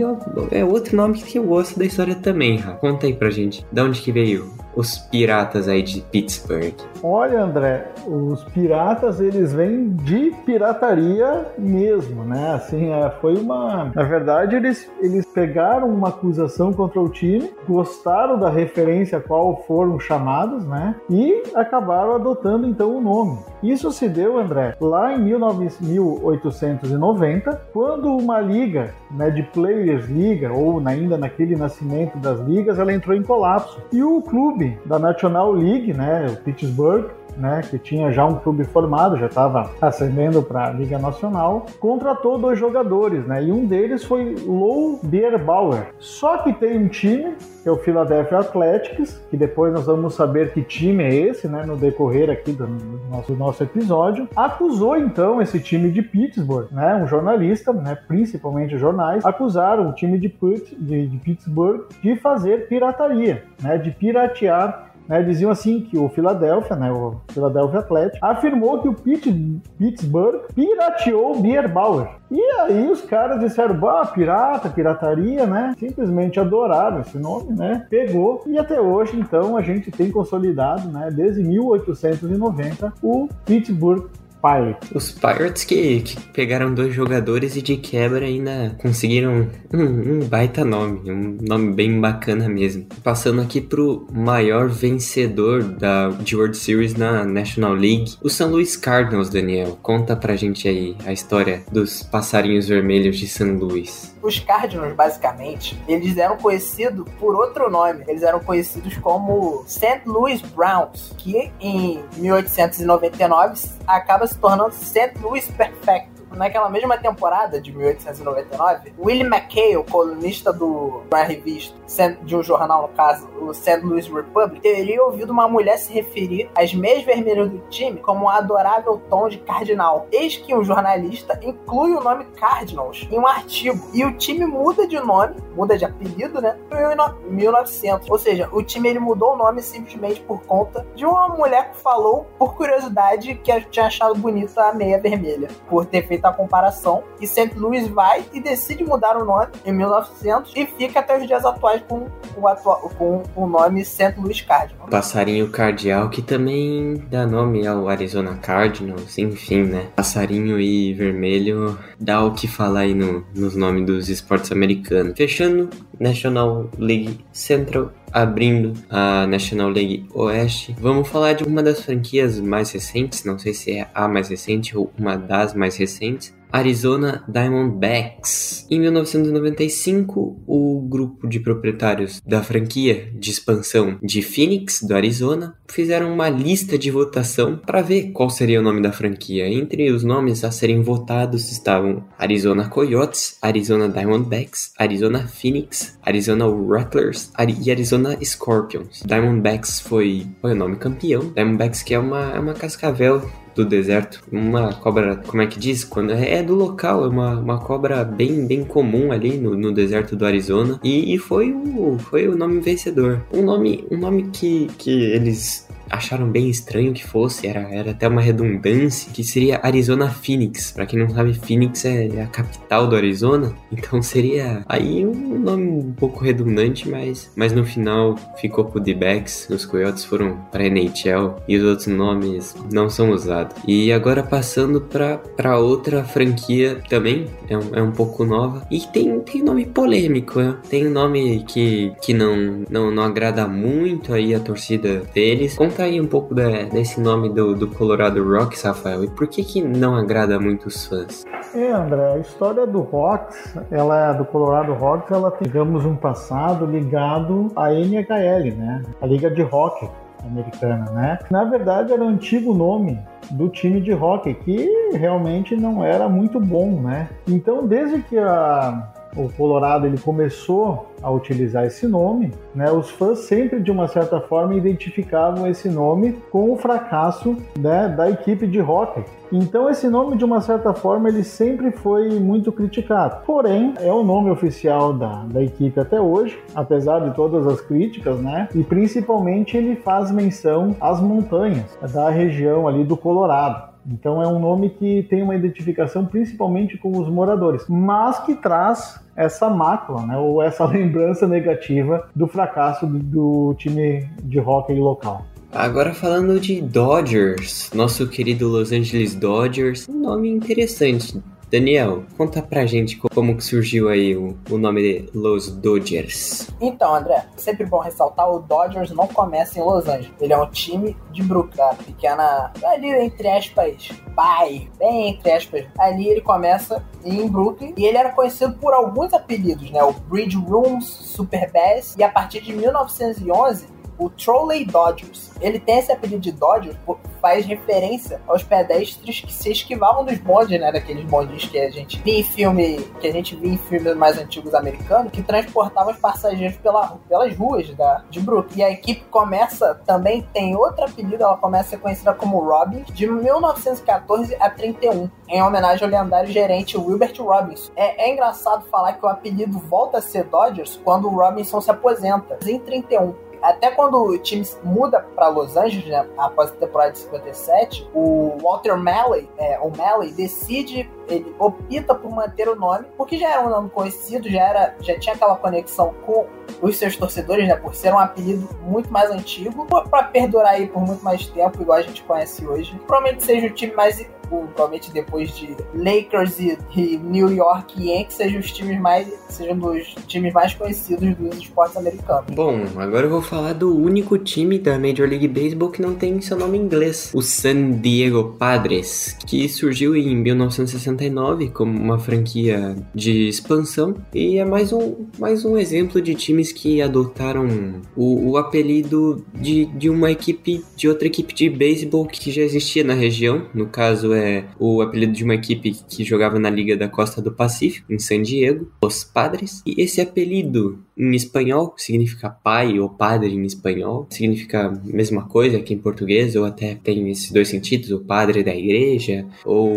[0.52, 2.72] é outro nome que eu gosto da história também, Ra.
[2.74, 6.76] Conta aí pra gente, de onde que veio os piratas aí de Pittsburgh?
[7.04, 12.54] Olha, André, os piratas eles vêm de pirataria mesmo, né?
[12.54, 13.92] Assim, é, foi uma.
[13.94, 19.64] Na verdade, eles, eles pegaram uma acusação contra o time, gostaram da referência a qual
[19.68, 20.96] foram chamados, né?
[21.10, 23.40] E acabaram adotando então o nome.
[23.64, 30.82] Isso se deu, André, lá em 1890, quando uma liga né, de Players Liga, ou
[30.86, 33.82] ainda naquele nascimento das ligas, ela entrou em colapso.
[33.92, 38.64] E o clube da National League, né, o Pittsburgh, né, que tinha já um clube
[38.66, 44.04] formado, já estava ascendendo para a Liga Nacional, contratou dois jogadores, né, e um deles
[44.04, 45.88] foi Lou Bierbauer.
[46.00, 50.52] Só que tem um time, que é o Philadelphia Athletics, que depois nós vamos saber
[50.52, 52.68] que time é esse, né, no decorrer aqui do
[53.10, 59.26] nosso, nosso episódio, acusou então esse time de Pittsburgh, né, um jornalista, né, principalmente jornais,
[59.26, 60.34] acusaram o time de,
[60.80, 66.74] de, de Pittsburgh de fazer pirataria, né, de piratear né, diziam assim que o Philadelphia,
[66.78, 72.12] né, o Philadelphia Athletic, afirmou que o Pittsburgh pirateou o Bierbauer.
[72.32, 75.76] E aí os caras disseram, bah, pirata, pirataria, né?
[75.78, 77.86] Simplesmente adoraram esse nome, né?
[77.90, 84.06] Pegou e até hoje, então, a gente tem consolidado, né, desde 1890, o Pittsburgh
[84.42, 84.90] Pirates.
[84.94, 90.66] Os Pirates que, que, pegaram dois jogadores e de quebra ainda conseguiram um, um, baita
[90.66, 92.86] nome, um nome bem bacana mesmo.
[93.04, 98.46] Passando aqui pro maior vencedor da de World Series na National League, o St.
[98.46, 99.78] Louis Cardinals, Daniel.
[99.82, 103.44] Conta pra gente aí a história dos passarinhos vermelhos de St.
[103.44, 104.16] Louis.
[104.22, 108.04] Os Cardinals, basicamente, eles eram conhecidos por outro nome.
[108.08, 110.02] Eles eram conhecidos como St.
[110.06, 115.18] Louis Browns, que em 1899 acaba se tornando St.
[115.20, 121.76] Louis Perfecto naquela mesma temporada de 1899, Willie McHale, colunista do uma revista
[122.24, 123.82] de um jornal, no caso, o St.
[123.82, 128.30] Louis Republic, teria ouvido uma mulher se referir às meias vermelhas do time como um
[128.30, 130.08] adorável tom de cardinal.
[130.12, 134.88] Eis que um jornalista inclui o nome Cardinals em um artigo e o time muda
[134.88, 136.58] de nome, muda de apelido, né?
[136.72, 138.10] Em 1900.
[138.10, 141.78] Ou seja, o time ele mudou o nome simplesmente por conta de uma mulher que
[141.78, 147.04] falou, por curiosidade, que tinha achado bonita a meia vermelha, por ter feito a comparação.
[147.20, 147.52] E St.
[147.56, 151.82] Louis vai e decide mudar o nome em 1900 e fica até os dias atuais
[151.88, 154.14] com o, atua com o nome St.
[154.18, 154.90] Louis Cardinals.
[154.90, 159.88] Passarinho cardial que também dá nome ao Arizona Cardinals, enfim, né?
[159.96, 165.14] Passarinho e vermelho dá o que falar aí no, nos nomes dos esportes americanos.
[165.16, 165.70] Fechando,
[166.02, 170.76] National League Central abrindo a National League Oeste.
[170.80, 174.76] Vamos falar de uma das franquias mais recentes, não sei se é a mais recente
[174.76, 178.68] ou uma das mais recentes, Arizona Diamondbacks.
[178.70, 186.14] Em 1995, o grupo de proprietários da franquia de expansão de Phoenix, do Arizona, fizeram
[186.14, 189.48] uma lista de votação para ver qual seria o nome da franquia.
[189.48, 197.32] Entre os nomes a serem votados estavam Arizona Coyotes, Arizona Diamondbacks, Arizona Phoenix, Arizona Rattlers
[197.64, 199.04] e Arizona Scorpions.
[199.06, 201.32] Diamondbacks foi, foi o nome campeão.
[201.34, 203.22] Diamondbacks que é uma, é uma cascavel
[203.56, 204.24] do deserto.
[204.32, 205.84] Uma cobra, como é que diz?
[205.84, 209.72] Quando é, é do local, é uma, uma cobra bem, bem comum ali no, no
[209.72, 210.80] deserto do Arizona.
[210.84, 213.22] E, e foi, o, foi o nome vencedor.
[213.34, 218.08] Um nome, um nome que, que eles acharam bem estranho que fosse, era, era até
[218.08, 220.72] uma redundância, que seria Arizona Phoenix.
[220.72, 225.64] Para quem não sabe, Phoenix é a capital do Arizona, então seria aí um nome
[225.64, 231.36] um pouco redundante, mas, mas no final ficou pro D-Backs, os Coyotes foram para NHL
[231.48, 233.56] e os outros nomes não são usados.
[233.68, 239.20] E agora passando para outra franquia também, é um, é um pouco nova, e tem,
[239.20, 240.56] tem nome polêmico, né?
[240.70, 245.56] tem nome que, que não, não, não agrada muito aí a torcida deles.
[245.56, 249.44] Conta Conta aí um pouco desse nome do, do Colorado Rocks, Rafael, e por que
[249.44, 251.26] que não agrada muito os fãs?
[251.56, 256.68] É, André, a história do Rocks, ela do Colorado Rocks, ela tem, digamos, um passado
[256.68, 258.84] ligado à NHL, né?
[259.02, 259.90] A Liga de Hockey
[260.24, 261.18] americana, né?
[261.32, 263.00] Na verdade, era o antigo nome
[263.32, 267.10] do time de hockey, que realmente não era muito bom, né?
[267.28, 273.20] Então, desde que a o Colorado ele começou a utilizar esse nome, né, os fãs
[273.20, 278.62] sempre de uma certa forma identificavam esse nome com o fracasso né, da equipe de
[278.62, 279.04] hockey.
[279.32, 283.24] Então esse nome de uma certa forma ele sempre foi muito criticado.
[283.26, 288.20] Porém é o nome oficial da, da equipe até hoje, apesar de todas as críticas,
[288.20, 288.50] né?
[288.54, 293.71] E principalmente ele faz menção às montanhas da região ali do Colorado.
[293.86, 299.00] Então é um nome que tem uma identificação principalmente com os moradores, mas que traz
[299.16, 305.26] essa mácula, né, ou essa lembrança negativa do fracasso do, do time de hockey local.
[305.52, 311.22] Agora falando de Dodgers, nosso querido Los Angeles Dodgers, um nome interessante.
[311.52, 316.48] Daniel, conta pra gente como que surgiu aí o, o nome de Los Dodgers.
[316.62, 320.14] Então, André, sempre bom ressaltar, o Dodgers não começa em Los Angeles.
[320.22, 325.66] Ele é um time de Brooklyn, pequena, ali entre aspas, bairro, bem entre aspas.
[325.78, 329.84] Ali ele começa em Brooklyn e ele era conhecido por alguns apelidos, né?
[329.84, 335.32] O Bridge Rooms, Super Bass e a partir de 1911 o Trolley Dodgers.
[335.40, 336.78] Ele tem esse apelido de Dodgers,
[337.22, 340.72] faz referência aos pedestres que se esquivavam dos bondes, né?
[340.72, 344.18] Daqueles bondes que a gente via em filme, que a gente via em filmes mais
[344.18, 348.60] antigos americanos, que transportavam os passageiros pela, pelas ruas da, de Brooklyn.
[348.60, 352.84] E a equipe começa, também tem outro apelido, ela começa a ser conhecida como Robin,
[352.92, 357.72] de 1914 a 31, em homenagem ao lendário gerente Wilbert Robinson.
[357.76, 361.70] É, é engraçado falar que o apelido volta a ser Dodgers quando o Robinson se
[361.70, 366.92] aposenta, em 31 até quando o time muda para Los Angeles, né, após a temporada
[366.92, 372.86] de 57, o Walter Malley, é, o Malley decide, ele opta por manter o nome,
[372.96, 376.28] porque já era um nome conhecido, já, era, já tinha aquela conexão com
[376.62, 380.82] os seus torcedores, né, por ser um apelido muito mais antigo, para perdurar aí por
[380.82, 382.80] muito mais tempo, igual a gente conhece hoje.
[382.86, 384.00] Provavelmente seja o time mais
[384.40, 389.96] provavelmente depois de Lakers e, e, New York Yankees, sejam os times mais sejam dos
[390.08, 392.34] times mais conhecidos dos esportes americanos.
[392.34, 396.20] Bom, agora eu vou falar do único time da Major League Baseball que não tem
[396.22, 402.76] seu nome em inglês, o San Diego Padres, que surgiu em 1969 como uma franquia
[402.94, 408.38] de expansão e é mais um, mais um exemplo de times que adotaram o, o
[408.38, 413.46] apelido de, de uma equipe de outra equipe de beisebol que já existia na região,
[413.54, 417.22] no caso é é o apelido de uma equipe que jogava na Liga da Costa
[417.22, 419.62] do Pacífico, em San Diego, os Padres.
[419.66, 425.60] E esse apelido em espanhol significa pai ou padre em espanhol, significa a mesma coisa
[425.60, 429.72] que em português, ou até tem esses dois sentidos, o padre da igreja ou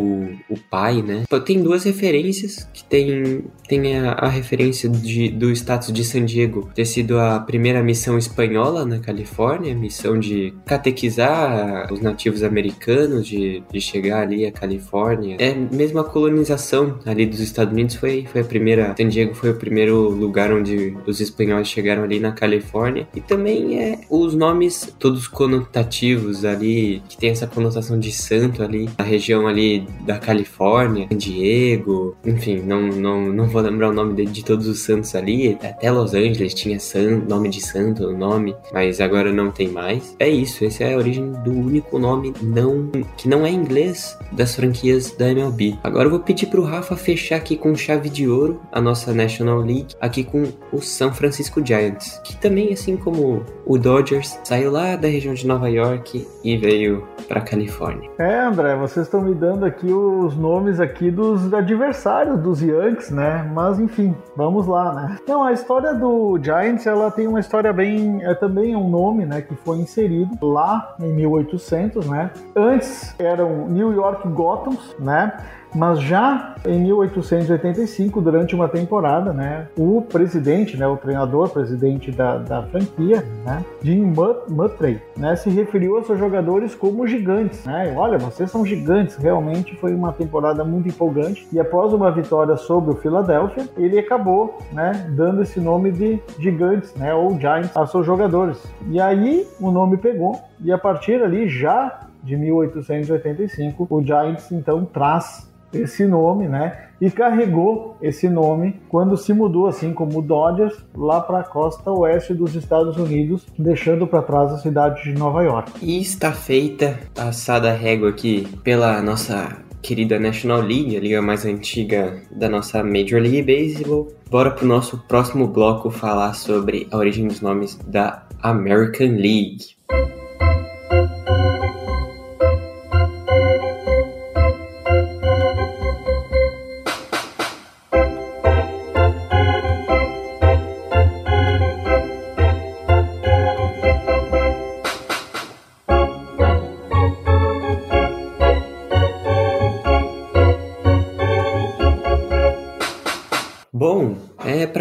[0.50, 1.24] o pai, né?
[1.46, 6.70] Tem duas referências que tem, tem a, a referência de, do status de San Diego
[6.74, 13.62] ter sido a primeira missão espanhola na Califórnia, missão de catequizar os nativos americanos, de,
[13.72, 15.36] de chegar ali à Califórnia.
[15.38, 19.50] É mesmo a colonização ali dos Estados Unidos foi, foi a primeira, San Diego foi
[19.50, 23.08] o primeiro lugar onde os espanhóis chegaram ali na Califórnia.
[23.14, 28.88] E também é os nomes todos conotativos ali, que tem essa conotação de santo ali,
[28.98, 34.14] na região ali da Califórnia, San Diego, enfim, não, não, não vou lembrar o nome
[34.14, 38.16] de, de todos os santos ali, até Los Angeles tinha san, nome de santo no
[38.16, 40.14] nome, mas agora não tem mais.
[40.18, 44.54] É isso, essa é a origem do único nome não que não é inglês das
[44.54, 45.78] franquias da MLB.
[45.82, 49.60] Agora eu vou pedir pro Rafa fechar aqui com chave de ouro a nossa National
[49.60, 54.96] League, aqui com o San Francisco Giants, que também, assim como o Dodgers, saiu lá
[54.96, 58.10] da região de Nova York e veio para Califórnia.
[58.18, 63.50] É, André, vocês estão me dando aqui os nomes aqui dos adversários dos Yankees, né?
[63.52, 65.18] Mas enfim, vamos lá, né?
[65.22, 69.40] Então, a história do Giants, ela tem uma história bem, é também um nome, né,
[69.40, 72.30] que foi inserido lá em 1800, né?
[72.54, 75.32] Antes eram New York Gothams, né?
[75.74, 82.38] Mas já em 1885, durante uma temporada, né, o presidente, né, o treinador, presidente da,
[82.38, 84.14] da franquia, né, Jim
[84.48, 87.64] Muttley, né, se referiu aos seus jogadores como gigantes.
[87.64, 87.92] Né?
[87.96, 89.16] Olha, vocês são gigantes.
[89.16, 91.46] Realmente foi uma temporada muito empolgante.
[91.52, 96.94] E após uma vitória sobre o Philadelphia, ele acabou né, dando esse nome de gigantes,
[96.94, 98.62] né, ou Giants, aos seus jogadores.
[98.88, 100.40] E aí o nome pegou.
[100.60, 106.88] E a partir ali, já de 1885, o Giants então traz esse nome, né?
[107.00, 111.90] E carregou esse nome quando se mudou, assim como o Dodgers, lá para a costa
[111.90, 115.72] oeste dos Estados Unidos, deixando para trás a cidade de Nova York.
[115.82, 117.32] E está feita, a
[117.72, 123.42] régua aqui pela nossa querida National League, a liga mais antiga da nossa Major League
[123.42, 124.08] Baseball.
[124.30, 129.74] Bora pro nosso próximo bloco falar sobre a origem dos nomes da American League.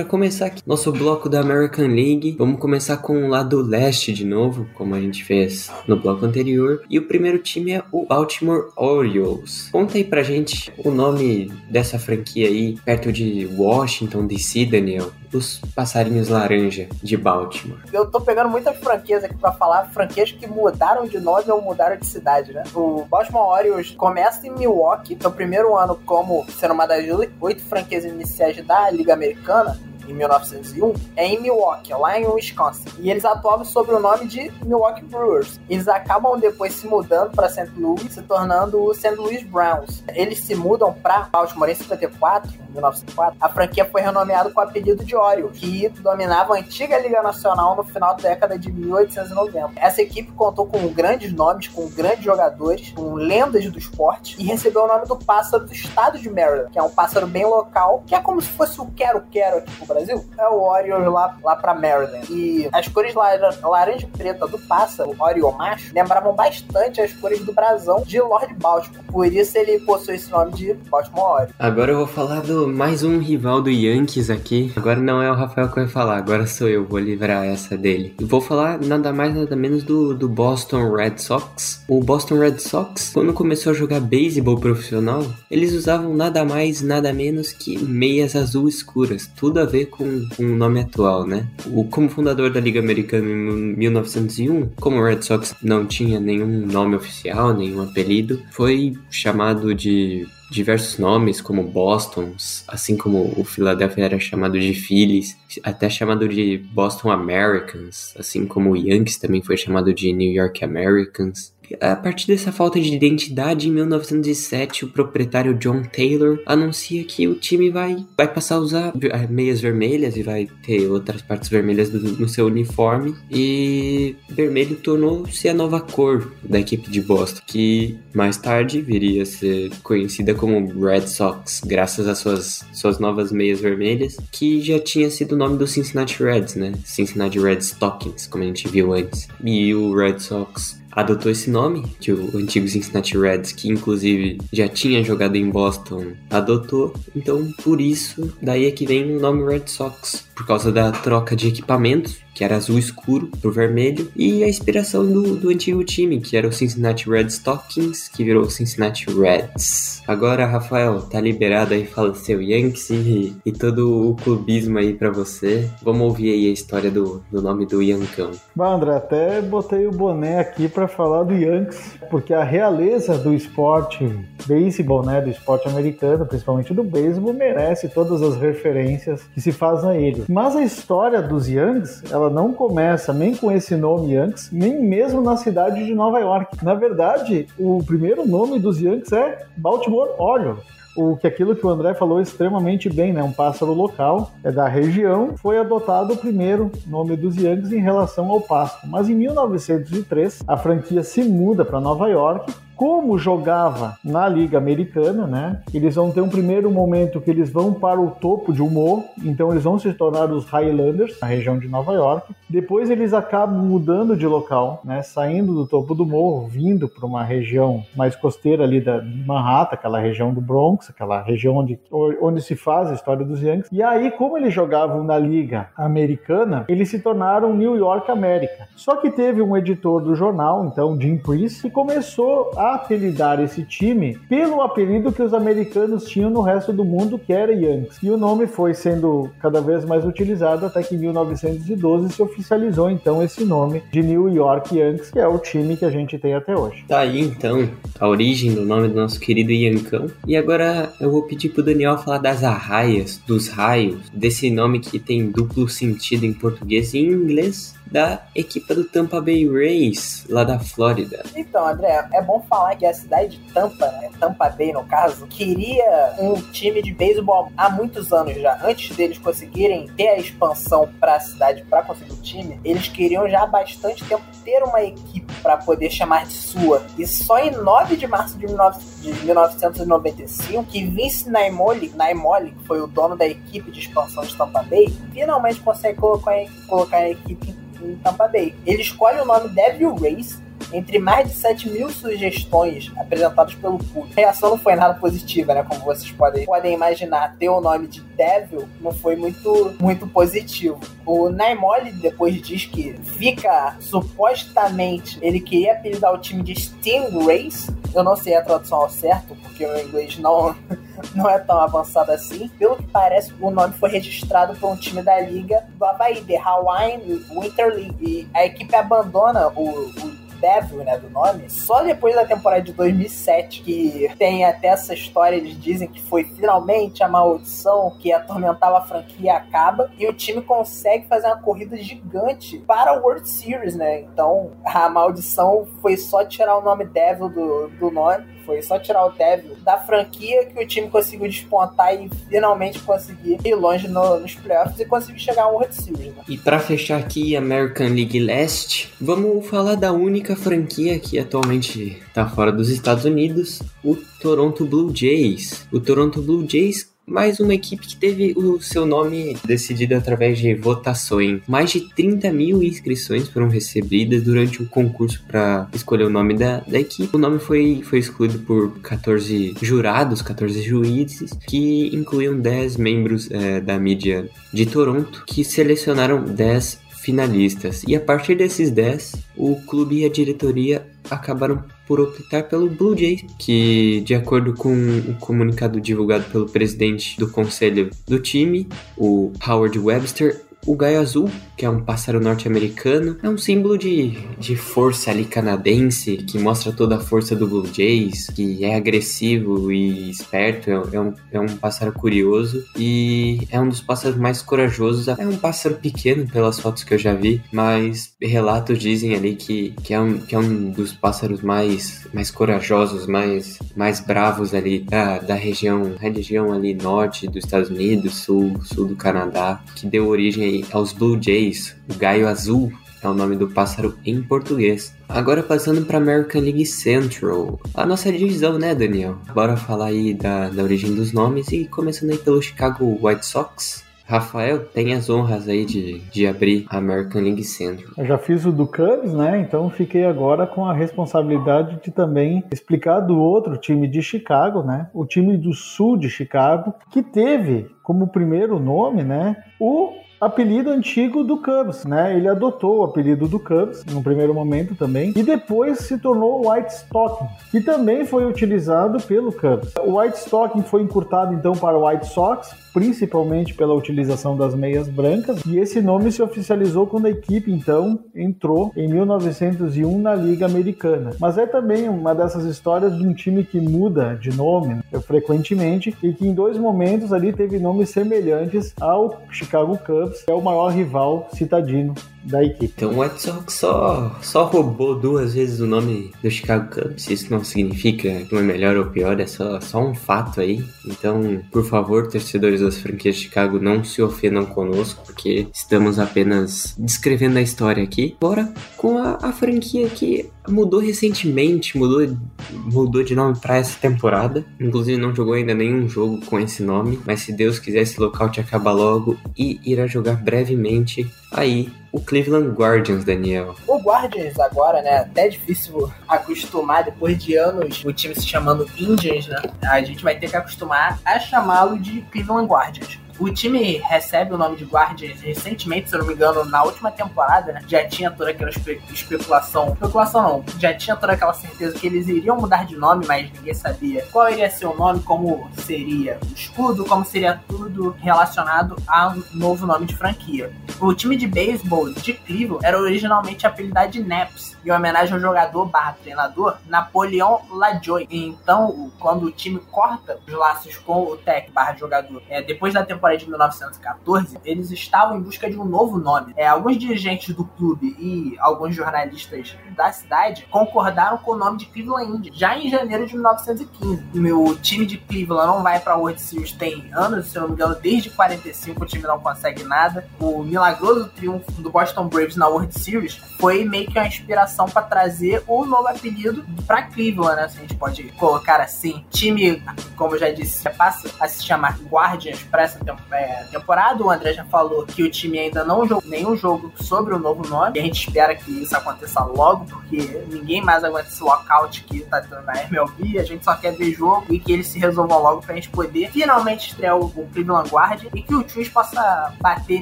[0.04, 2.36] Começar aqui nosso bloco da American League.
[2.40, 6.82] Vamos começar com o lado leste de novo, como a gente fez no bloco anterior.
[6.90, 9.70] E o primeiro time é o Baltimore Orioles.
[9.72, 15.60] Conta aí pra gente o nome dessa franquia aí, perto de Washington DC, Daniel os
[15.76, 17.80] passarinhos laranja de Baltimore.
[17.92, 21.98] Eu tô pegando muitas franquias aqui para falar, franquias que mudaram de nome ou mudaram
[21.98, 22.64] de cidade, né?
[22.74, 27.04] O Baltimore Orioles começa em Milwaukee, no primeiro ano como sendo uma das
[27.42, 32.90] oito franquias iniciais da Liga Americana, em 1901, é em Milwaukee, lá em Wisconsin.
[33.00, 35.60] E eles atuavam sob o nome de Milwaukee Brewers.
[35.70, 37.72] Eles acabam depois se mudando para St.
[37.78, 39.16] Louis, se tornando o St.
[39.16, 40.04] Louis Browns.
[40.10, 43.38] Eles se mudam para Baltimore em 54, 1904.
[43.40, 47.76] A franquia foi renomeada com o apelido de Orioles, que dominava a antiga Liga Nacional
[47.76, 49.74] no final da década de 1890.
[49.76, 54.84] Essa equipe contou com grandes nomes, com grandes jogadores, com lendas do esporte e recebeu
[54.84, 58.16] o nome do pássaro do estado de Maryland, que é um pássaro bem local, que
[58.16, 61.74] é como se fosse o quero-quero aqui pro Brasil, é o Orioles lá, lá pra
[61.74, 62.26] Maryland.
[62.32, 67.54] E as cores laranja e preta do pássaro, Oriole macho, lembravam bastante as cores do
[67.54, 69.04] brasão de Lord Baltimore.
[69.08, 71.48] Por isso ele possui esse nome de Baltimore.
[71.60, 74.72] Agora eu vou falar do mais um rival do Yankees aqui.
[74.76, 78.16] Agora não é o Rafael que vai falar, agora sou eu, vou livrar essa dele.
[78.20, 81.84] Vou falar nada mais nada menos do, do Boston Red Sox.
[81.88, 87.14] O Boston Red Sox, quando começou a jogar beisebol profissional, eles usavam nada mais, nada
[87.14, 89.30] menos que meias azul escuras.
[89.36, 91.48] Tudo a ver com, com o nome atual, né?
[91.68, 96.66] O, como fundador da Liga Americana em 1901, como o Red Sox não tinha nenhum
[96.66, 102.36] nome oficial, nenhum apelido, foi chamado de diversos nomes, como Boston,
[102.68, 108.72] assim como o Philadelphia era chamado de Phillies, até chamado de Boston Americans, assim como
[108.72, 111.54] o Yankees também foi chamado de New York Americans.
[111.80, 117.36] A partir dessa falta de identidade, em 1907, o proprietário John Taylor anuncia que o
[117.36, 118.94] time vai, vai passar a usar
[119.30, 123.16] meias vermelhas e vai ter outras partes vermelhas do, no seu uniforme.
[123.30, 129.26] E vermelho tornou-se a nova cor da equipe de Boston, que mais tarde viria a
[129.26, 135.10] ser conhecida como Red Sox, graças às suas, suas novas meias vermelhas, que já tinha
[135.10, 136.74] sido o nome do Cincinnati Reds, né?
[136.84, 139.28] Cincinnati Red Stockings, como a gente viu antes.
[139.44, 144.68] E o Red Sox adotou esse nome, que o antigo Cincinnati Reds, que inclusive já
[144.68, 146.94] tinha jogado em Boston, adotou.
[147.16, 151.36] Então, por isso, daí é que vem o nome Red Sox, por causa da troca
[151.36, 156.20] de equipamentos que era azul escuro pro vermelho, e a inspiração do, do antigo time,
[156.20, 160.02] que era o Cincinnati Red Stockings, que virou o Cincinnati Reds.
[160.08, 165.12] Agora, Rafael, tá liberado aí, fala seu Yankees e, e todo o clubismo aí para
[165.12, 165.70] você.
[165.82, 168.32] Vamos ouvir aí a história do, do nome do Yankão.
[168.56, 173.34] Bom, André, até botei o boné aqui para falar do Yankees, porque a realeza do
[173.34, 174.04] esporte
[174.46, 179.90] beisebol, né, do esporte americano, principalmente do beisebol, merece todas as referências que se fazem
[179.90, 180.23] a ele.
[180.28, 185.22] Mas a história dos Yankees, ela não começa nem com esse nome Yankees, nem mesmo
[185.22, 186.64] na cidade de Nova York.
[186.64, 191.70] Na verdade, o primeiro nome dos Yankees é Baltimore Orioles o que aquilo que o
[191.70, 193.24] André falou extremamente bem, né?
[193.24, 198.30] Um pássaro local, é da região, foi adotado o primeiro nome dos Yankees em relação
[198.30, 198.88] ao pasto.
[198.88, 202.54] Mas em 1903, a franquia se muda para Nova York
[202.84, 205.62] como jogava na Liga Americana, né?
[205.74, 209.06] Eles vão ter um primeiro momento que eles vão para o topo de um morro,
[209.24, 212.36] então eles vão se tornar os Highlanders, na região de Nova York.
[212.50, 215.02] Depois eles acabam mudando de local, né?
[215.02, 220.00] Saindo do topo do morro, vindo para uma região mais costeira ali da Manhattan, aquela
[220.02, 221.80] região do Bronx, aquela região onde,
[222.22, 223.70] onde se faz a história dos Yankees.
[223.72, 228.68] E aí, como eles jogavam na Liga Americana, eles se tornaram New York América.
[228.76, 233.64] Só que teve um editor do jornal, então Jim Priest, que começou a apelidar esse
[233.64, 237.98] time pelo apelido que os americanos tinham no resto do mundo, que era Yankees.
[238.02, 242.90] E o nome foi sendo cada vez mais utilizado até que em 1912 se oficializou
[242.90, 246.34] então esse nome de New York Yankees, que é o time que a gente tem
[246.34, 246.84] até hoje.
[246.88, 250.08] Tá aí então a origem do nome do nosso querido Yankão.
[250.28, 255.00] E agora eu vou pedir pro Daniel falar das arraias, dos raios, desse nome que
[255.00, 260.44] tem duplo sentido em português e em inglês da equipe do Tampa Bay Rays, lá
[260.44, 261.24] da Flórida.
[261.36, 265.28] Então, André, é bom falar que a cidade de Tampa, né, Tampa Bay no caso,
[265.28, 268.60] queria um time de beisebol há muitos anos já.
[268.66, 273.30] Antes deles conseguirem ter a expansão para a cidade, para conseguir o time, eles queriam
[273.30, 276.84] já há bastante tempo ter uma equipe para poder chamar de sua.
[276.98, 282.66] E só em 9 de março de, 19, de 1995 que Vince Naimoli, Naimoli, que
[282.66, 286.34] foi o dono da equipe de expansão de Tampa Bay, finalmente consegue colocar,
[286.68, 287.63] colocar a equipe em
[288.04, 288.56] Tampa Bay.
[288.66, 290.42] Ele escolhe o nome Devil Race
[290.72, 294.08] entre mais de 7 mil sugestões apresentadas pelo público.
[294.12, 295.64] A reação não foi nada positiva, né?
[295.64, 300.80] Como vocês podem, podem imaginar, ter o nome de Devil não foi muito, muito positivo.
[301.06, 307.68] O Naimoli depois diz que fica, supostamente, ele queria apelidar o time de Stingrays.
[307.94, 310.56] Eu não sei a tradução ao certo, porque o inglês não,
[311.16, 312.48] não é tão avançado assim.
[312.60, 316.38] Pelo que parece, o nome foi registrado por um time da liga do Havaí, The
[316.38, 317.98] Hawaiian Winter League.
[318.02, 320.13] E a equipe abandona o, o
[320.44, 325.38] Devil, né, do nome, só depois da temporada de 2007, que tem até essa história,
[325.38, 330.42] eles dizem que foi finalmente a maldição que atormentava a franquia acaba, e o time
[330.42, 336.26] consegue fazer uma corrida gigante para a World Series, né, então a maldição foi só
[336.26, 340.64] tirar o nome Devil do, do nome, foi só tirar o Devil da franquia que
[340.64, 345.44] o time conseguiu despontar e finalmente conseguir ir longe no, nos playoffs e conseguir chegar
[345.44, 346.16] ao World Series.
[346.16, 346.24] Né?
[346.28, 352.28] E para fechar aqui American League Leste, vamos falar da única franquia que atualmente está
[352.28, 355.68] fora dos Estados Unidos, o Toronto Blue Jays.
[355.72, 360.54] O Toronto Blue Jays mais uma equipe que teve o seu nome decidido através de
[360.56, 361.42] votações.
[361.48, 366.60] Mais de 30 mil inscrições foram recebidas durante o concurso para escolher o nome da,
[366.62, 367.16] da equipe.
[367.16, 373.60] O nome foi, foi escolhido por 14 jurados, 14 juízes, que incluíam 10 membros é,
[373.60, 377.84] da mídia de Toronto, que selecionaram 10 finalistas.
[377.88, 382.98] E a partir desses 10, o clube e a diretoria acabaram por optar pelo Blue
[382.98, 389.34] Jays, que, de acordo com o comunicado divulgado pelo presidente do conselho do time, o
[389.46, 394.56] Howard Webster, o gaio azul, que é um pássaro norte-americano, é um símbolo de, de
[394.56, 400.10] força ali canadense, que mostra toda a força do Blue Jays, que é agressivo e
[400.10, 405.08] esperto, é, é, um, é um pássaro curioso e é um dos pássaros mais corajosos.
[405.08, 409.74] É um pássaro pequeno pelas fotos que eu já vi, mas relatos dizem ali que,
[409.84, 414.80] que, é, um, que é um dos pássaros mais, mais corajosos, mais, mais bravos ali
[414.80, 420.08] da, da região, região ali norte dos Estados Unidos, sul, sul do Canadá, que deu
[420.08, 424.96] origem aos Blue Jays, o gaio azul é o nome do pássaro em português.
[425.10, 429.18] Agora passando para American League Central, a nossa divisão, né, Daniel?
[429.34, 433.84] Bora falar aí da, da origem dos nomes e começando aí pelo Chicago White Sox.
[434.06, 437.90] Rafael, tem as honras aí de, de abrir a American League Central.
[437.98, 439.40] Eu já fiz o do Cubs, né?
[439.40, 444.90] Então fiquei agora com a responsabilidade de também explicar do outro time de Chicago, né?
[444.94, 449.38] O time do sul de Chicago, que teve como primeiro nome, né?
[449.60, 449.94] O
[450.26, 452.16] apelido antigo do Cubs, né?
[452.16, 456.74] Ele adotou o apelido do Cubs no primeiro momento também e depois se tornou White
[456.74, 459.74] Stocking, que também foi utilizado pelo Cubs.
[459.84, 465.46] O White Stocking foi encurtado então para White Sox, principalmente pela utilização das meias brancas,
[465.46, 471.12] e esse nome se oficializou quando a equipe então entrou em 1901 na Liga Americana.
[471.20, 475.96] Mas é também uma dessas histórias de um time que muda de nome né, frequentemente
[476.02, 480.70] e que em dois momentos ali teve nomes semelhantes ao Chicago Cubs, é o maior
[480.70, 481.94] rival citadino
[482.24, 482.74] da equipe.
[482.76, 487.10] Então o White Sox só, só roubou duas vezes o nome do Chicago Cubs.
[487.10, 490.64] Isso não significa que é melhor ou pior, é só, só um fato aí.
[490.86, 496.76] Então, por favor, torcedores das franquias de Chicago, não se ofendam conosco, porque estamos apenas
[496.78, 498.16] descrevendo a história aqui.
[498.20, 502.16] Bora com a, a franquia que mudou recentemente, mudou,
[502.52, 504.46] mudou de nome para essa temporada.
[504.60, 508.30] Inclusive não jogou ainda nenhum jogo com esse nome, mas se Deus quiser esse local
[508.30, 513.56] te acaba logo e irá jogar brevemente aí o Cleveland Guardians, Daniel.
[513.68, 519.28] O Guardians agora, né, até difícil acostumar depois de anos o time se chamando Indians,
[519.28, 519.40] né?
[519.62, 523.00] A gente vai ter que acostumar a chamá-lo de Cleveland Guardians.
[523.20, 526.92] O time recebe o nome de Guardians recentemente, se eu não me engano, na última
[526.92, 527.62] temporada, né?
[527.68, 529.74] Já tinha toda aquela espe especulação.
[529.74, 533.54] Especulação não, já tinha toda aquela certeza que eles iriam mudar de nome, mas ninguém
[533.54, 539.10] sabia qual iria ser o nome, como seria o escudo, como seria tudo relacionado a
[539.10, 540.52] um novo nome de franquia.
[540.80, 545.66] O time de beisebol de Cleveland era originalmente apelidado de Naps, em homenagem ao jogador
[545.66, 548.08] barra treinador Napoleon Lajoie.
[548.10, 552.86] Então, quando o time corta os laços com o Tech barra jogador, é, depois da
[552.86, 556.34] temporada de 1914, eles estavam em busca de um novo nome.
[556.36, 561.66] É, alguns dirigentes do clube e alguns jornalistas da cidade concordaram com o nome de
[561.66, 564.32] Cleveland Indians já em janeiro de 1915.
[564.34, 567.76] O time de Cleveland não vai para World Series tem anos, se não me engano,
[567.76, 570.08] desde 45 o time não consegue nada.
[570.20, 574.82] O milagroso triunfo do Boston Braves na World Series foi meio que uma inspiração para
[574.84, 577.48] trazer o novo apelido para Cleveland, né?
[577.48, 579.04] Se a gente pode colocar assim.
[579.10, 579.62] Time,
[579.96, 582.80] como já disse, passa a se chamar Guardians para essa
[583.12, 584.04] é, temporada.
[584.04, 587.48] O André já falou que o time ainda não jogou nenhum jogo sobre o novo
[587.48, 587.78] nome.
[587.78, 592.02] E a gente espera que isso aconteça logo, porque ninguém mais aguenta esse lockout que
[592.02, 593.20] tá tendo na MLB.
[593.20, 596.12] A gente só quer ver jogo e que eles se resolvam logo pra gente poder
[596.12, 599.82] finalmente estrear o, o Cleveland Guard e que o Twins possa bater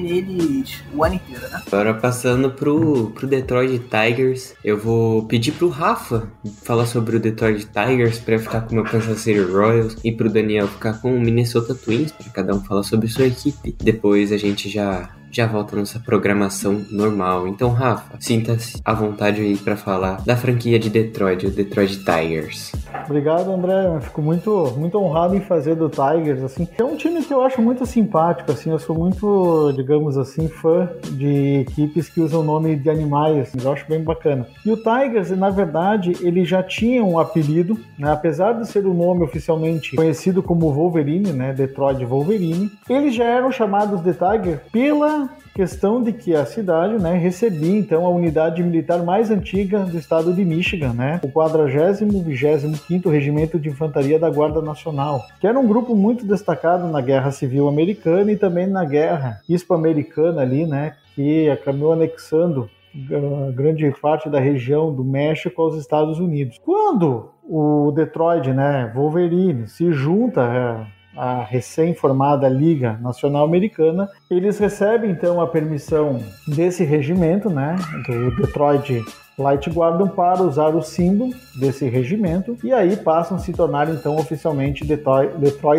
[0.00, 1.62] neles o ano inteiro, né?
[1.66, 6.28] Agora passando pro, pro Detroit Tigers, eu vou pedir pro Rafa
[6.62, 10.30] falar sobre o Detroit Tigers pra ficar com o meu Kansas City Royals e pro
[10.30, 13.74] Daniel ficar com o Minnesota Twins, pra cada um falar sobre sua equipe.
[13.82, 17.48] Depois a gente já já volta a nossa programação normal.
[17.48, 22.70] Então, Rafa, sinta-se à vontade aí para falar da franquia de Detroit, o Detroit Tigers.
[23.06, 23.86] Obrigado, André.
[23.86, 26.42] Eu fico muito, muito honrado em fazer do Tigers.
[26.42, 28.52] Assim, é um time que eu acho muito simpático.
[28.52, 33.38] Assim, eu sou muito, digamos assim, fã de equipes que usam o nome de animais.
[33.38, 34.46] Assim, eu acho bem bacana.
[34.64, 38.12] E o Tigers, na verdade, ele já tinha um apelido, né?
[38.12, 41.52] apesar de ser o um nome oficialmente conhecido como Wolverine, né?
[41.52, 42.70] Detroit Wolverine.
[42.88, 45.21] Eles já eram chamados de Tiger pela
[45.54, 50.32] questão de que a cidade né, recebia então a unidade militar mais antiga do estado
[50.32, 55.94] de Michigan, né, o 40-25 Regimento de Infantaria da Guarda Nacional, que era um grupo
[55.94, 61.92] muito destacado na Guerra Civil Americana e também na Guerra Hispo-Americana ali, né, que acabou
[61.92, 66.58] anexando ah, grande parte da região do México aos Estados Unidos.
[66.62, 75.10] Quando o Detroit, né, Wolverine, se junta é, a recém-formada Liga Nacional Americana, eles recebem
[75.10, 79.02] então a permissão desse regimento, né, do Detroit
[79.38, 84.16] Light guardam para usar o símbolo desse regimento e aí passam a se tornar então
[84.16, 85.32] oficialmente Detroit,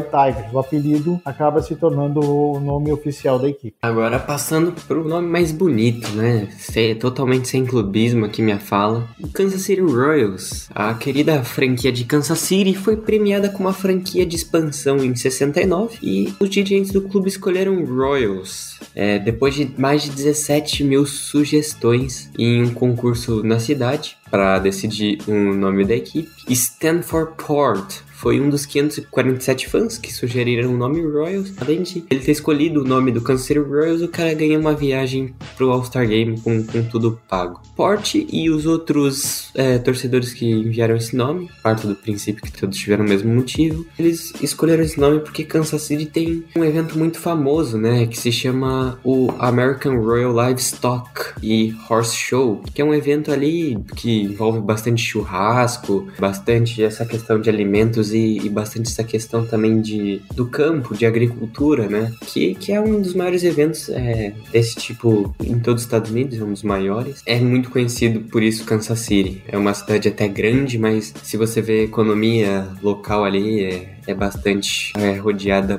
[0.06, 0.54] Tigers.
[0.54, 3.76] O apelido acaba se tornando o nome oficial da equipe.
[3.82, 6.48] Agora passando para o nome mais bonito, né?
[6.58, 9.08] Sem, totalmente sem clubismo aqui minha fala.
[9.22, 10.70] O Kansas City Royals.
[10.74, 15.98] A querida franquia de Kansas City foi premiada com uma franquia de expansão em 69
[16.02, 18.73] e os dirigentes do clube escolheram Royals.
[18.96, 25.20] É, depois de mais de 17 mil sugestões em um concurso na cidade para decidir
[25.28, 30.78] o um nome da equipe, Stanford Port foi um dos 547 fãs que sugeriram o
[30.78, 31.52] nome Royals.
[31.60, 35.36] Além de ele ter escolhido o nome do City Royals, o cara ganha uma viagem
[35.58, 37.62] pro All-Star Game com, com tudo pago.
[37.76, 42.78] Porte e os outros é, torcedores que enviaram esse nome, parte do princípio que todos
[42.78, 47.20] tiveram o mesmo motivo, eles escolheram esse nome porque Kansas City tem um evento muito
[47.20, 52.94] famoso, né, que se chama o American Royal Livestock e Horse Show, que é um
[52.94, 59.46] evento ali que envolve bastante churrasco, bastante essa questão de alimentos e, bastante essa questão
[59.46, 62.14] também de, do campo, de agricultura, né?
[62.26, 66.40] Que, que é um dos maiores eventos é, desse tipo em todos os Estados Unidos,
[66.40, 67.22] é um dos maiores.
[67.26, 69.44] É muito conhecido por isso Kansas City.
[69.48, 74.14] É uma cidade até grande, mas se você vê a economia local ali, é, é
[74.14, 75.78] bastante é, rodeada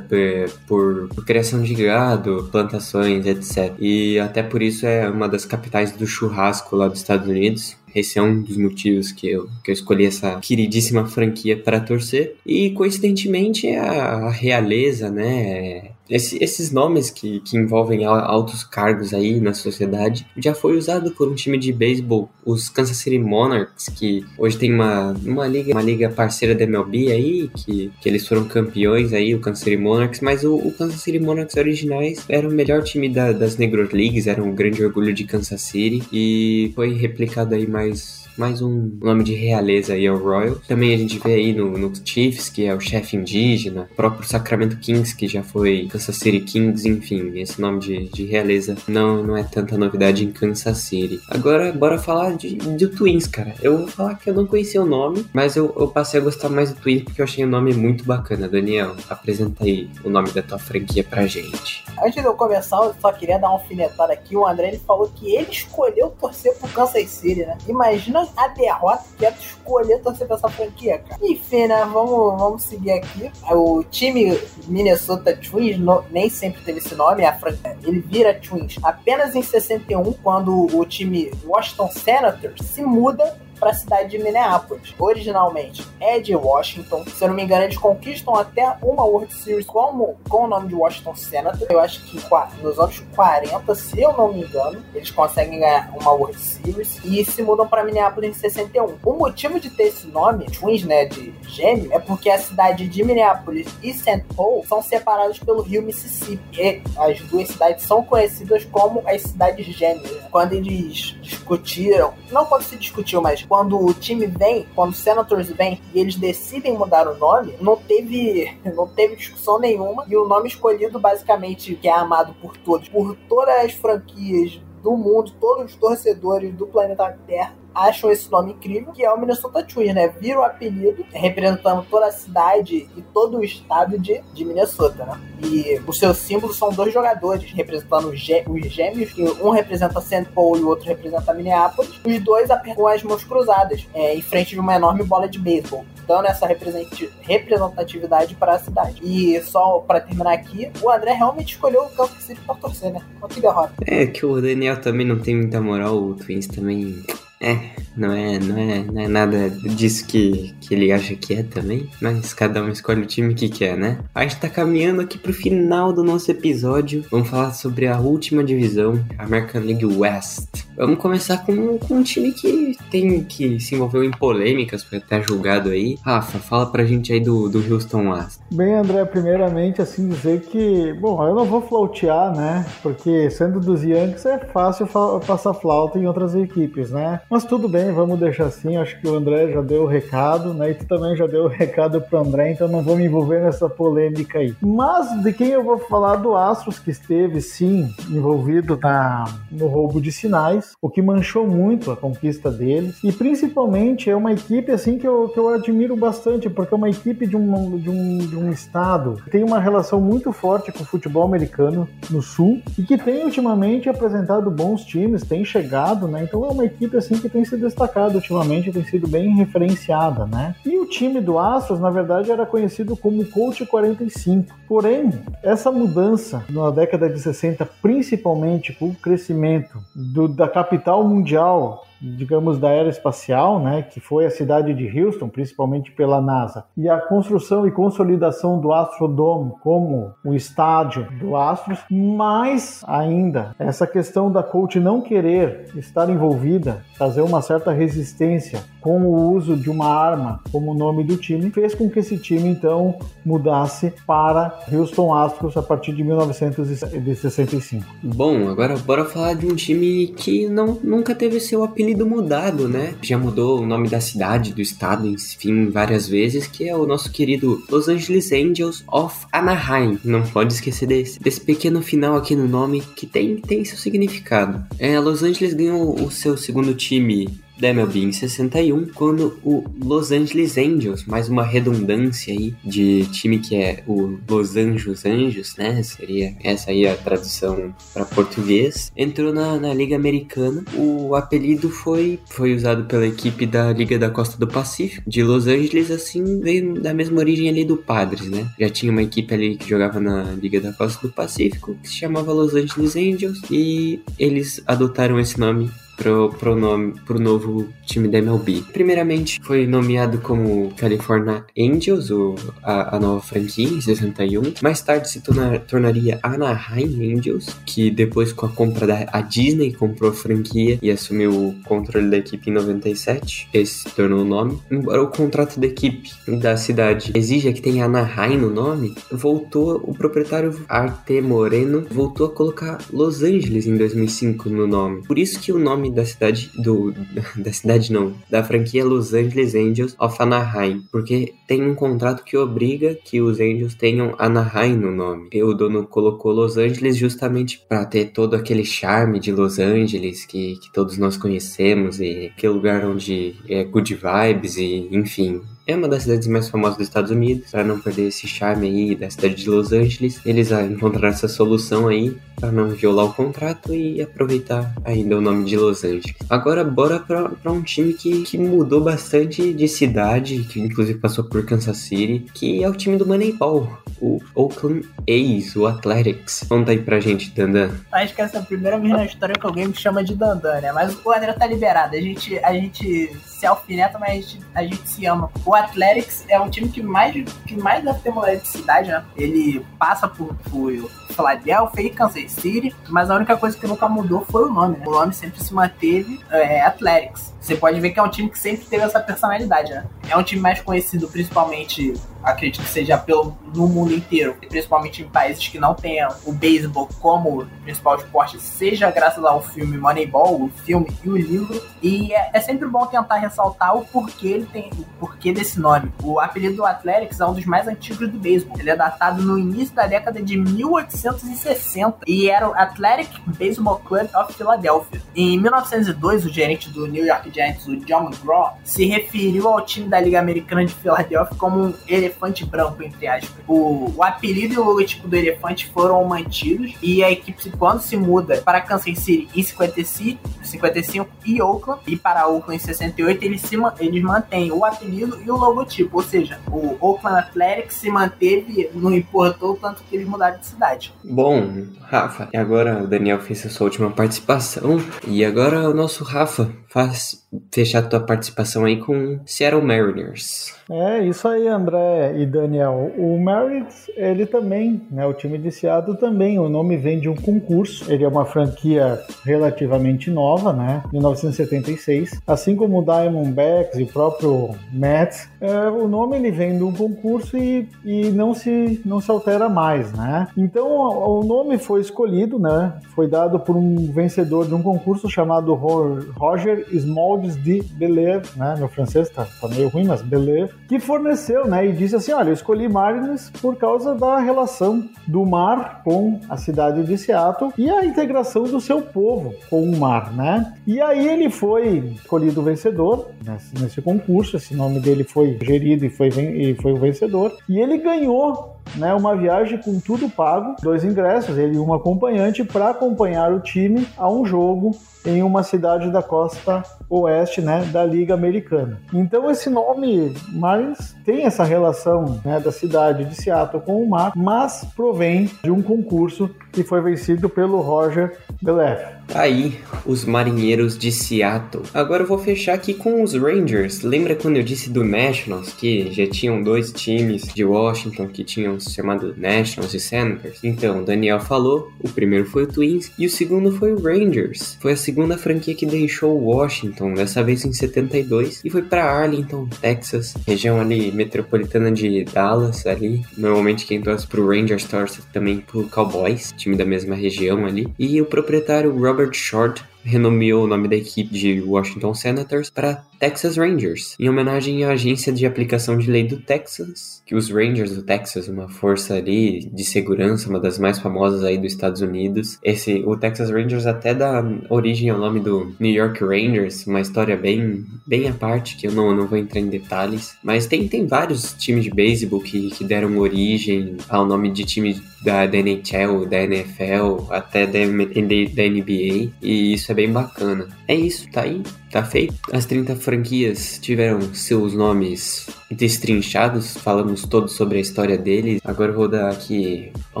[0.66, 3.72] por, por, criação de gado, plantações, etc.
[3.78, 7.76] E até por isso é uma das capitais do churrasco lá dos Estados Unidos.
[7.94, 12.36] Esse é um dos motivos que eu, que eu escolhi essa queridíssima franquia para torcer.
[12.44, 15.93] E coincidentemente a, a realeza, né?
[16.08, 21.28] Esse, esses nomes que, que envolvem altos cargos aí na sociedade já foi usado por
[21.28, 25.82] um time de beisebol, os Kansas City Monarchs, que hoje tem uma, uma, liga, uma
[25.82, 30.20] liga parceira da MLB aí, que, que eles foram campeões aí, o Kansas City Monarchs,
[30.20, 34.26] mas o, o Kansas City Monarchs originais era o melhor time da, das Negro Leagues,
[34.26, 39.24] era um grande orgulho de Kansas City e foi replicado aí mais mais um nome
[39.24, 40.56] de realeza aí ao Royal.
[40.66, 44.76] Também a gente vê aí no, no Chiefs, que é o chefe indígena, próprio Sacramento
[44.78, 49.36] Kings, que já foi Kansas City Kings, enfim, esse nome de, de realeza não, não
[49.36, 51.20] é tanta novidade em Kansas City.
[51.28, 53.54] Agora, bora falar de, de Twins, cara.
[53.62, 56.48] Eu vou falar que eu não conhecia o nome, mas eu, eu passei a gostar
[56.48, 58.48] mais do Twins porque eu achei o nome muito bacana.
[58.48, 61.84] Daniel, apresenta aí o nome da tua franquia pra gente.
[62.02, 64.36] Antes de eu começar, eu só queria dar uma alfinetada aqui.
[64.36, 67.56] O André ele falou que ele escolheu torcer pro Kansas City, né?
[67.68, 71.20] Imagina a derrota que tu escolher torcer pra essa franquia, cara.
[71.22, 71.84] Enfim, né?
[71.84, 73.30] Vamos, vamos seguir aqui.
[73.50, 77.76] O time Minnesota Twins no, nem sempre teve esse nome, a franquia.
[77.82, 83.74] Ele vira Twins apenas em 61, quando o time Washington Senators se muda para a
[83.74, 84.94] cidade de Minneapolis.
[84.98, 87.04] Originalmente é de Washington.
[87.06, 90.68] Se eu não me engano, eles conquistam até uma World Series como, com o nome
[90.68, 91.66] de Washington Senator.
[91.70, 92.20] Eu acho que
[92.62, 97.24] nos anos 40, se eu não me engano, eles conseguem ganhar uma World Series e
[97.24, 98.98] se mudam para Minneapolis em 61.
[99.04, 103.04] O motivo de ter esse nome, Twins, né, de gêmeo, é porque a cidade de
[103.04, 104.24] Minneapolis e St.
[104.36, 106.44] Paul são separados pelo rio Mississippi.
[106.58, 110.22] E as duas cidades são conhecidas como as cidades gêmeas.
[110.30, 115.48] Quando eles discutiram, não quando se discutiu, mas quando o time vem, quando o Senators
[115.50, 120.04] vem e eles decidem mudar o nome, não teve, não teve discussão nenhuma.
[120.08, 124.96] E o nome escolhido, basicamente, que é amado por todos, por todas as franquias do
[124.96, 129.62] mundo, todos os torcedores do planeta Terra, acham esse nome incrível, que é o Minnesota
[129.62, 130.08] Twins, né?
[130.08, 135.20] Vira o apelido, representando toda a cidade e todo o estado de, de Minnesota, né?
[135.42, 140.00] E os seus símbolos são dois jogadores, representando os, gê os gêmeos, que um representa
[140.00, 140.26] St.
[140.34, 142.00] Paul e o outro representa Minneapolis.
[142.04, 145.84] Os dois com as mãos cruzadas, é, em frente de uma enorme bola de beisebol,
[146.06, 149.00] dando essa representatividade para a cidade.
[149.02, 153.00] E só para terminar aqui, o André realmente escolheu o Kansas City para torcer, né?
[153.28, 153.72] Que derrota.
[153.86, 157.02] É que o Daniel também não tem muita moral, o Twins também
[157.44, 161.42] é, não é, não é, não é nada disso que, que ele acha que é
[161.42, 163.98] também, mas cada um escolhe o time que quer, né?
[164.14, 167.04] A gente tá caminhando aqui pro final do nosso episódio.
[167.10, 170.64] Vamos falar sobre a última divisão, a American League West.
[170.76, 175.22] Vamos começar com, com um time que tem que se envolveu em polêmicas, foi até
[175.22, 175.96] julgado aí.
[176.04, 178.40] Rafa, fala pra gente aí do, do Houston West.
[178.52, 182.66] Bem, André, primeiramente, assim, dizer que, bom, eu não vou flautear, né?
[182.82, 184.88] Porque sendo dos Yankees é fácil
[185.26, 187.20] passar flauta em outras equipes, né?
[187.30, 188.76] Mas tudo bem, vamos deixar assim.
[188.76, 190.70] Acho que o André já deu o recado, né?
[190.70, 193.68] E tu também já deu o recado pro André, então não vou me envolver nessa
[193.68, 194.54] polêmica aí.
[194.60, 200.00] Mas de quem eu vou falar do Astros, que esteve sim envolvido na, no roubo
[200.00, 202.98] de sinais, o que manchou muito a conquista deles.
[203.02, 206.90] E principalmente é uma equipe assim que eu, que eu admiro bastante, porque é uma
[206.90, 210.82] equipe de um, de, um, de um estado que tem uma relação muito forte com
[210.82, 216.24] o futebol americano no sul e que tem ultimamente apresentado bons times, tem chegado, né?
[216.24, 220.54] Então é uma equipe assim que tem se destacado ultimamente, tem sido bem referenciada, né?
[220.64, 224.54] E o time do Astros, na verdade, era conhecido como Coach 45.
[224.68, 225.12] Porém,
[225.42, 232.58] essa mudança na década de 60, principalmente com o crescimento do, da capital mundial digamos,
[232.58, 236.98] da era espacial, né, que foi a cidade de Houston, principalmente pela NASA, e a
[236.98, 244.42] construção e consolidação do Astrodome como o estádio do Astros, mais ainda essa questão da
[244.42, 250.40] coach não querer estar envolvida, trazer uma certa resistência com o uso de uma arma
[250.52, 255.62] como nome do time, fez com que esse time então mudasse para Houston Astros a
[255.62, 257.84] partir de 1965.
[258.02, 262.94] Bom, agora bora falar de um time que não, nunca teve seu apelido mudado, né?
[263.02, 267.10] Já mudou o nome da cidade, do estado, enfim, várias vezes, que é o nosso
[267.10, 269.98] querido Los Angeles Angels of Anaheim.
[270.04, 274.64] Não pode esquecer desse, desse pequeno final aqui no nome que tem, tem seu significado.
[274.78, 277.28] É, Los Angeles ganhou o seu segundo time
[277.58, 283.38] da MLB em 61, quando o Los Angeles Angels, mais uma redundância aí de time
[283.38, 285.82] que é o Los Angeles Anjos, né?
[285.82, 290.64] Seria essa aí a tradução para português, entrou na, na Liga Americana.
[290.74, 295.46] O apelido foi, foi usado pela equipe da Liga da Costa do Pacífico, de Los
[295.46, 298.48] Angeles, assim, veio da mesma origem ali do Padres, né?
[298.58, 301.94] Já tinha uma equipe ali que jogava na Liga da Costa do Pacífico, que se
[301.94, 308.08] chamava Los Angeles Angels, e eles adotaram esse nome pro, pro, nome, pro novo time
[308.08, 308.64] da MLB.
[308.72, 314.54] Primeiramente, foi nomeado como California Angels, o, a, a nova franquia, em 61.
[314.62, 319.72] Mais tarde se torna, tornaria Anaheim Angels, que depois com a compra da a Disney
[319.72, 323.48] comprou a franquia e assumiu o controle da equipe em 97.
[323.52, 324.58] Esse se tornou o nome.
[324.70, 329.94] Embora o contrato da equipe da cidade exija que tenha Anaheim no nome, voltou o
[329.94, 335.02] proprietário Arte Moreno voltou a colocar Los Angeles em 2005 no nome.
[335.06, 336.92] Por isso que o nome nome da cidade do
[337.36, 342.36] da cidade não, da franquia Los Angeles Angels of Anaheim, porque tem um contrato que
[342.36, 345.28] obriga que os Angels tenham Anaheim no nome.
[345.32, 350.24] E o dono colocou Los Angeles justamente para ter todo aquele charme de Los Angeles
[350.24, 355.74] que, que todos nós conhecemos e aquele lugar onde é good vibes e enfim, é
[355.74, 359.08] uma das cidades mais famosas dos Estados Unidos, para não perder esse charme aí da
[359.08, 360.20] cidade de Los Angeles.
[360.24, 365.44] Eles encontraram essa solução aí para não violar o contrato e aproveitar ainda o nome
[365.44, 366.14] de Los Angeles.
[366.28, 371.44] Agora bora para um time que, que mudou bastante de cidade, que inclusive passou por
[371.46, 376.44] Kansas City, que é o time do Moneyball, o Oakland A's, o Athletics.
[376.48, 377.70] Conta aí pra gente, Dandan.
[377.90, 380.60] Acho que essa é a primeira vez na história que alguém me chama de Dandan,
[380.60, 380.72] né?
[380.72, 381.96] Mas o André tá liberado.
[381.96, 383.10] A gente, a gente
[383.44, 385.30] se alfineta, mas a gente, a gente se ama.
[385.44, 387.12] O Athletics é um time que mais,
[387.46, 389.04] que mais deve ter cidade, né?
[389.16, 390.72] Ele passa por, por
[391.10, 394.84] Philadelphia e Kansas City, mas a única coisa que nunca mudou foi o nome, né?
[394.86, 397.34] O nome sempre se manteve é, Athletics.
[397.40, 399.84] Você pode ver que é um time que sempre teve essa personalidade, né?
[400.08, 401.92] É um time mais conhecido principalmente,
[402.24, 406.88] acredito que seja pelo, no mundo inteiro, principalmente em países que não tenham o beisebol
[407.00, 411.62] como principal esporte, seja graças ao filme Moneyball, o filme e o livro.
[411.82, 415.92] E é, é sempre bom tentar ressaltar o porquê ele tem, o porquê desse nome.
[416.02, 418.58] O apelido do Athletics é um dos mais antigos do beisebol.
[418.58, 424.08] Ele é datado no início da década de 1860 e era o Athletic Baseball Club
[424.14, 425.02] of Philadelphia.
[425.14, 429.88] Em 1902, o gerente do New York Giants, o John McGraw, se referiu ao time
[429.88, 432.13] da Liga Americana de Filadélfia como um elefante
[432.46, 433.44] branco, entre aspas.
[433.46, 437.96] O, o apelido e o logotipo do elefante foram mantidos e a equipe, quando se
[437.96, 443.40] muda para Kansas City em 55, 55 e Oakland, e para Oakland em 68, eles,
[443.40, 448.70] se, eles mantêm o apelido e o logotipo, ou seja, o Oakland Athletics se manteve,
[448.74, 450.92] não importou tanto que eles mudaram de cidade.
[451.02, 456.04] Bom, Rafa, e agora o Daniel fez a sua última participação, e agora o nosso
[456.04, 460.54] Rafa faz fechar a tua participação aí com Seattle Mariners.
[460.70, 462.92] É, isso aí, André e Daniel.
[462.98, 467.14] O Mariners, ele também, né, o time de Seattle também, o nome vem de um
[467.14, 467.90] concurso.
[467.90, 472.20] Ele é uma franquia relativamente nova, né, 1976.
[472.26, 476.72] Assim como o Diamondbacks e o próprio Mets, é, o nome ele vem de um
[476.72, 480.28] concurso e, e não, se, não se altera mais, né.
[480.36, 485.54] Então, o nome foi escolhido, né, foi dado por um vencedor de um concurso chamado
[485.54, 491.46] Roger Smoldes de Belair, né, meu francês tá, tá meio ruim, mas Belair, que forneceu,
[491.46, 496.20] né, e disse assim, olha, eu escolhi Mariners por causa da relação do mar com
[496.28, 500.54] a cidade de Seattle e a integração do seu povo com o mar, né?
[500.66, 505.90] E aí ele foi escolhido vencedor nesse, nesse concurso, esse nome dele foi gerido e
[505.90, 510.84] foi, e foi o vencedor, e ele ganhou né, uma viagem com tudo pago, dois
[510.84, 515.90] ingressos, ele e um acompanhante para acompanhar o time a um jogo em uma cidade
[515.90, 518.80] da costa oeste, né, da Liga Americana.
[518.92, 524.12] Então esse nome Marlins tem essa relação né, da cidade de Seattle com o mar,
[524.16, 528.94] mas provém de um concurso que foi vencido pelo Roger Belef.
[529.12, 531.64] Aí, os marinheiros de Seattle.
[531.72, 533.82] Agora eu vou fechar aqui com os Rangers.
[533.82, 538.58] Lembra quando eu disse do Nationals que já tinham dois times de Washington que tinham
[538.58, 540.38] se chamado Nationals e Senators?
[540.42, 544.56] Então, Daniel falou, o primeiro foi o Twins e o segundo foi o Rangers.
[544.60, 549.48] Foi a segunda franquia que deixou Washington, dessa vez em 72, e foi para Arlington,
[549.60, 553.02] Texas, região ali metropolitana de Dallas ali.
[553.16, 557.68] Normalmente quem torce pro Rangers torce também pro Cowboys, time da mesma região ali.
[557.78, 562.84] E o proprietário Robert Robert Short renomeou o nome da equipe de Washington Senators para
[562.98, 567.74] Texas Rangers, em homenagem à agência de aplicação de lei do Texas, que os Rangers
[567.74, 572.38] do Texas, uma força ali de segurança, uma das mais famosas aí dos Estados Unidos.
[572.42, 577.16] Esse, o Texas Rangers até dá origem ao nome do New York Rangers, uma história
[577.16, 580.16] bem, bem à parte, que eu não, não vou entrar em detalhes.
[580.22, 584.80] Mas tem, tem vários times de beisebol que, que deram origem ao nome de time
[585.04, 590.48] da, da NHL, da NFL, até da, da NBA, e isso é bem bacana.
[590.66, 592.14] É isso, tá aí, tá feito.
[592.32, 598.40] As 30 franquias tiveram seus nomes destrinchados, falamos todos sobre a história deles.
[598.44, 600.00] Agora eu vou dar aqui a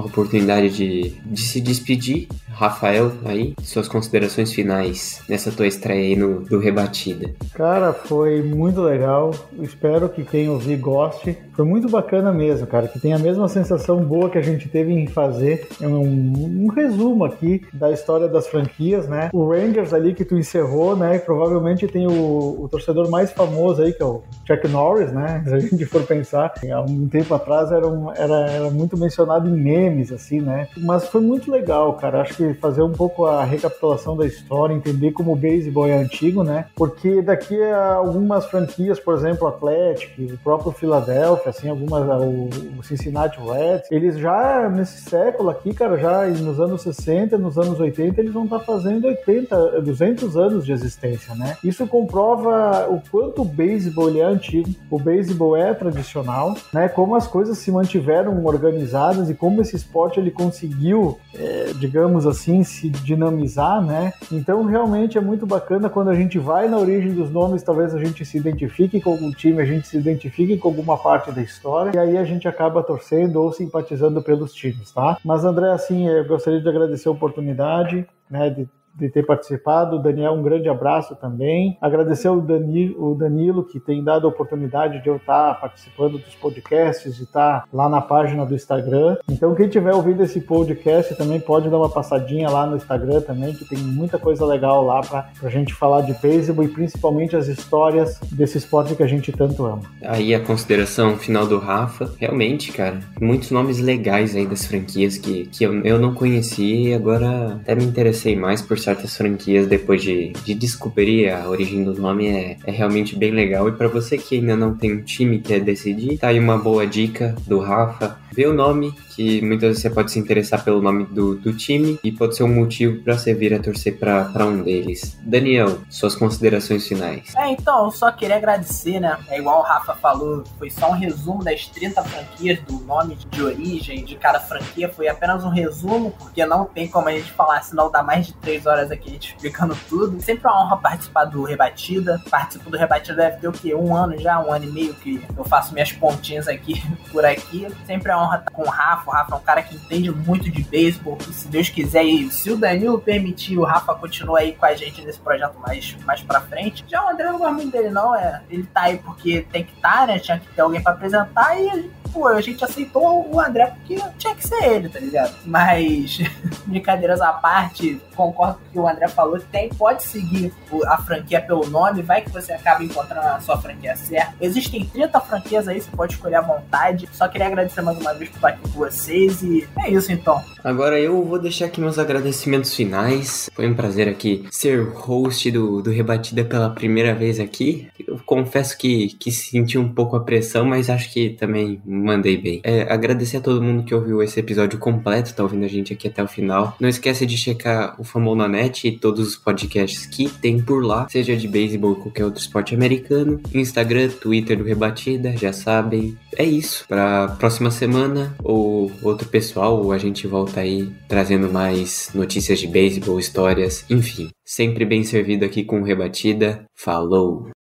[0.00, 2.28] oportunidade de, de se despedir.
[2.54, 7.34] Rafael, aí, suas considerações finais nessa tua estreia aí no, do Rebatida.
[7.54, 9.32] Cara, foi muito legal.
[9.60, 11.36] Espero que quem ouvir goste.
[11.54, 12.88] Foi muito bacana mesmo, cara.
[12.88, 17.24] Que tem a mesma sensação boa que a gente teve em fazer um, um resumo
[17.24, 19.30] aqui da história das franquias, né?
[19.32, 21.18] O Rangers ali que tu encerrou, né?
[21.18, 25.42] Provavelmente tem o, o torcedor mais famoso aí, que é o Chuck Norris, né?
[25.46, 29.48] Se a gente for pensar, há um tempo atrás era, um, era, era muito mencionado
[29.48, 30.68] em memes, assim, né?
[30.76, 32.22] Mas foi muito legal, cara.
[32.22, 36.42] Acho que fazer um pouco a recapitulação da história, entender como o beisebol é antigo,
[36.42, 36.66] né?
[36.74, 42.82] Porque daqui a algumas franquias, por exemplo, o Atlético, o próprio Philadelphia, assim, algumas, o,
[42.82, 48.20] Cincinnati Reds, eles já nesse século aqui, cara, já nos anos 60, nos anos 80,
[48.20, 51.56] eles vão estar fazendo 80, 200 anos de existência, né?
[51.64, 56.88] Isso comprova o quanto o beisebol é antigo, o beisebol é tradicional, né?
[56.88, 62.33] Como as coisas se mantiveram organizadas e como esse esporte ele conseguiu, é, digamos assim,
[62.34, 64.12] se dinamizar, né?
[64.30, 67.98] Então realmente é muito bacana quando a gente vai na origem dos nomes, talvez a
[67.98, 71.92] gente se identifique com algum time, a gente se identifique com alguma parte da história
[71.94, 75.18] e aí a gente acaba torcendo ou simpatizando pelos times, tá?
[75.24, 79.98] Mas André, assim, eu gostaria de agradecer a oportunidade, né, de de ter participado.
[79.98, 81.76] Daniel, um grande abraço também.
[81.80, 87.22] Agradecer o Danilo, que tem dado a oportunidade de eu estar participando dos podcasts e
[87.22, 89.16] estar lá na página do Instagram.
[89.28, 93.52] Então, quem tiver ouvido esse podcast também pode dar uma passadinha lá no Instagram também,
[93.54, 97.48] que tem muita coisa legal lá para a gente falar de beisebol e principalmente as
[97.48, 99.82] histórias desse esporte que a gente tanto ama.
[100.02, 105.46] Aí a consideração final do Rafa, realmente, cara, muitos nomes legais aí das franquias que,
[105.46, 110.02] que eu, eu não conhecia e agora até me interessei mais por certas franquias depois
[110.02, 113.68] de, de descobrir a origem do nome é, é realmente bem legal.
[113.68, 116.58] E para você que ainda não tem um time que quer decidir, tá aí uma
[116.58, 120.80] boa dica do Rafa vê o nome, que muitas vezes você pode se interessar pelo
[120.82, 124.46] nome do, do time e pode ser um motivo para você vir a torcer para
[124.46, 125.18] um deles.
[125.22, 127.34] Daniel, suas considerações finais.
[127.36, 129.18] É, então, eu só queria agradecer, né?
[129.28, 133.42] É igual o Rafa falou, foi só um resumo das 30 franquias, do nome de
[133.42, 137.62] origem de cada franquia, foi apenas um resumo, porque não tem como a gente falar,
[137.62, 140.20] senão dá mais de 3 horas aqui a gente explicando tudo.
[140.20, 142.20] Sempre uma honra participar do Rebatida.
[142.30, 143.74] Participo do Rebatida deve ter o quê?
[143.74, 147.66] Um ano já, um ano e meio que eu faço minhas pontinhas aqui por aqui.
[147.86, 149.03] Sempre é uma honra estar com o Rafa.
[149.06, 151.18] O Rafa é um cara que entende muito de beisebol.
[151.20, 155.02] Se Deus quiser, e se o Danilo permitir, o Rafa continua aí com a gente
[155.02, 156.84] nesse projeto mais, mais pra frente.
[156.88, 158.14] Já o André não gosta muito dele, não.
[158.14, 160.18] É, ele tá aí porque tem que estar, tá, né?
[160.18, 164.34] Tinha que ter alguém pra apresentar e pô, a gente aceitou o André porque tinha
[164.36, 165.34] que ser ele, tá ligado?
[165.44, 166.18] Mas,
[166.64, 170.54] brincadeiras à parte, concordo com o que o André falou, tem, pode seguir
[170.86, 174.32] a franquia pelo nome, vai que você acaba encontrando a sua franquia certa.
[174.40, 177.08] Existem 30 franquias aí, você pode escolher à vontade.
[177.12, 180.42] Só queria agradecer mais uma vez por estar aqui com vocês e é isso então.
[180.64, 183.50] Agora eu vou deixar aqui meus agradecimentos finais.
[183.54, 187.86] Foi um prazer aqui ser host do, do Rebatida pela primeira vez aqui.
[188.08, 192.62] Eu confesso que, que senti um pouco a pressão, mas acho que também mandei bem.
[192.64, 196.08] É, agradecer a todo mundo que ouviu esse episódio completo, tá ouvindo a gente aqui
[196.08, 196.74] até o final.
[196.80, 201.06] Não esquece de checar o Famou Net e todos os podcasts que tem por lá,
[201.10, 203.38] seja de beisebol ou qualquer outro esporte americano.
[203.52, 206.16] Instagram, Twitter do Rebatida, já sabem.
[206.34, 206.86] É isso.
[206.88, 213.18] Pra próxima semana ou outro pessoal, a gente volta aí trazendo mais notícias de beisebol,
[213.18, 214.30] histórias, enfim.
[214.44, 216.64] Sempre bem servido aqui com Rebatida.
[216.74, 217.53] Falou!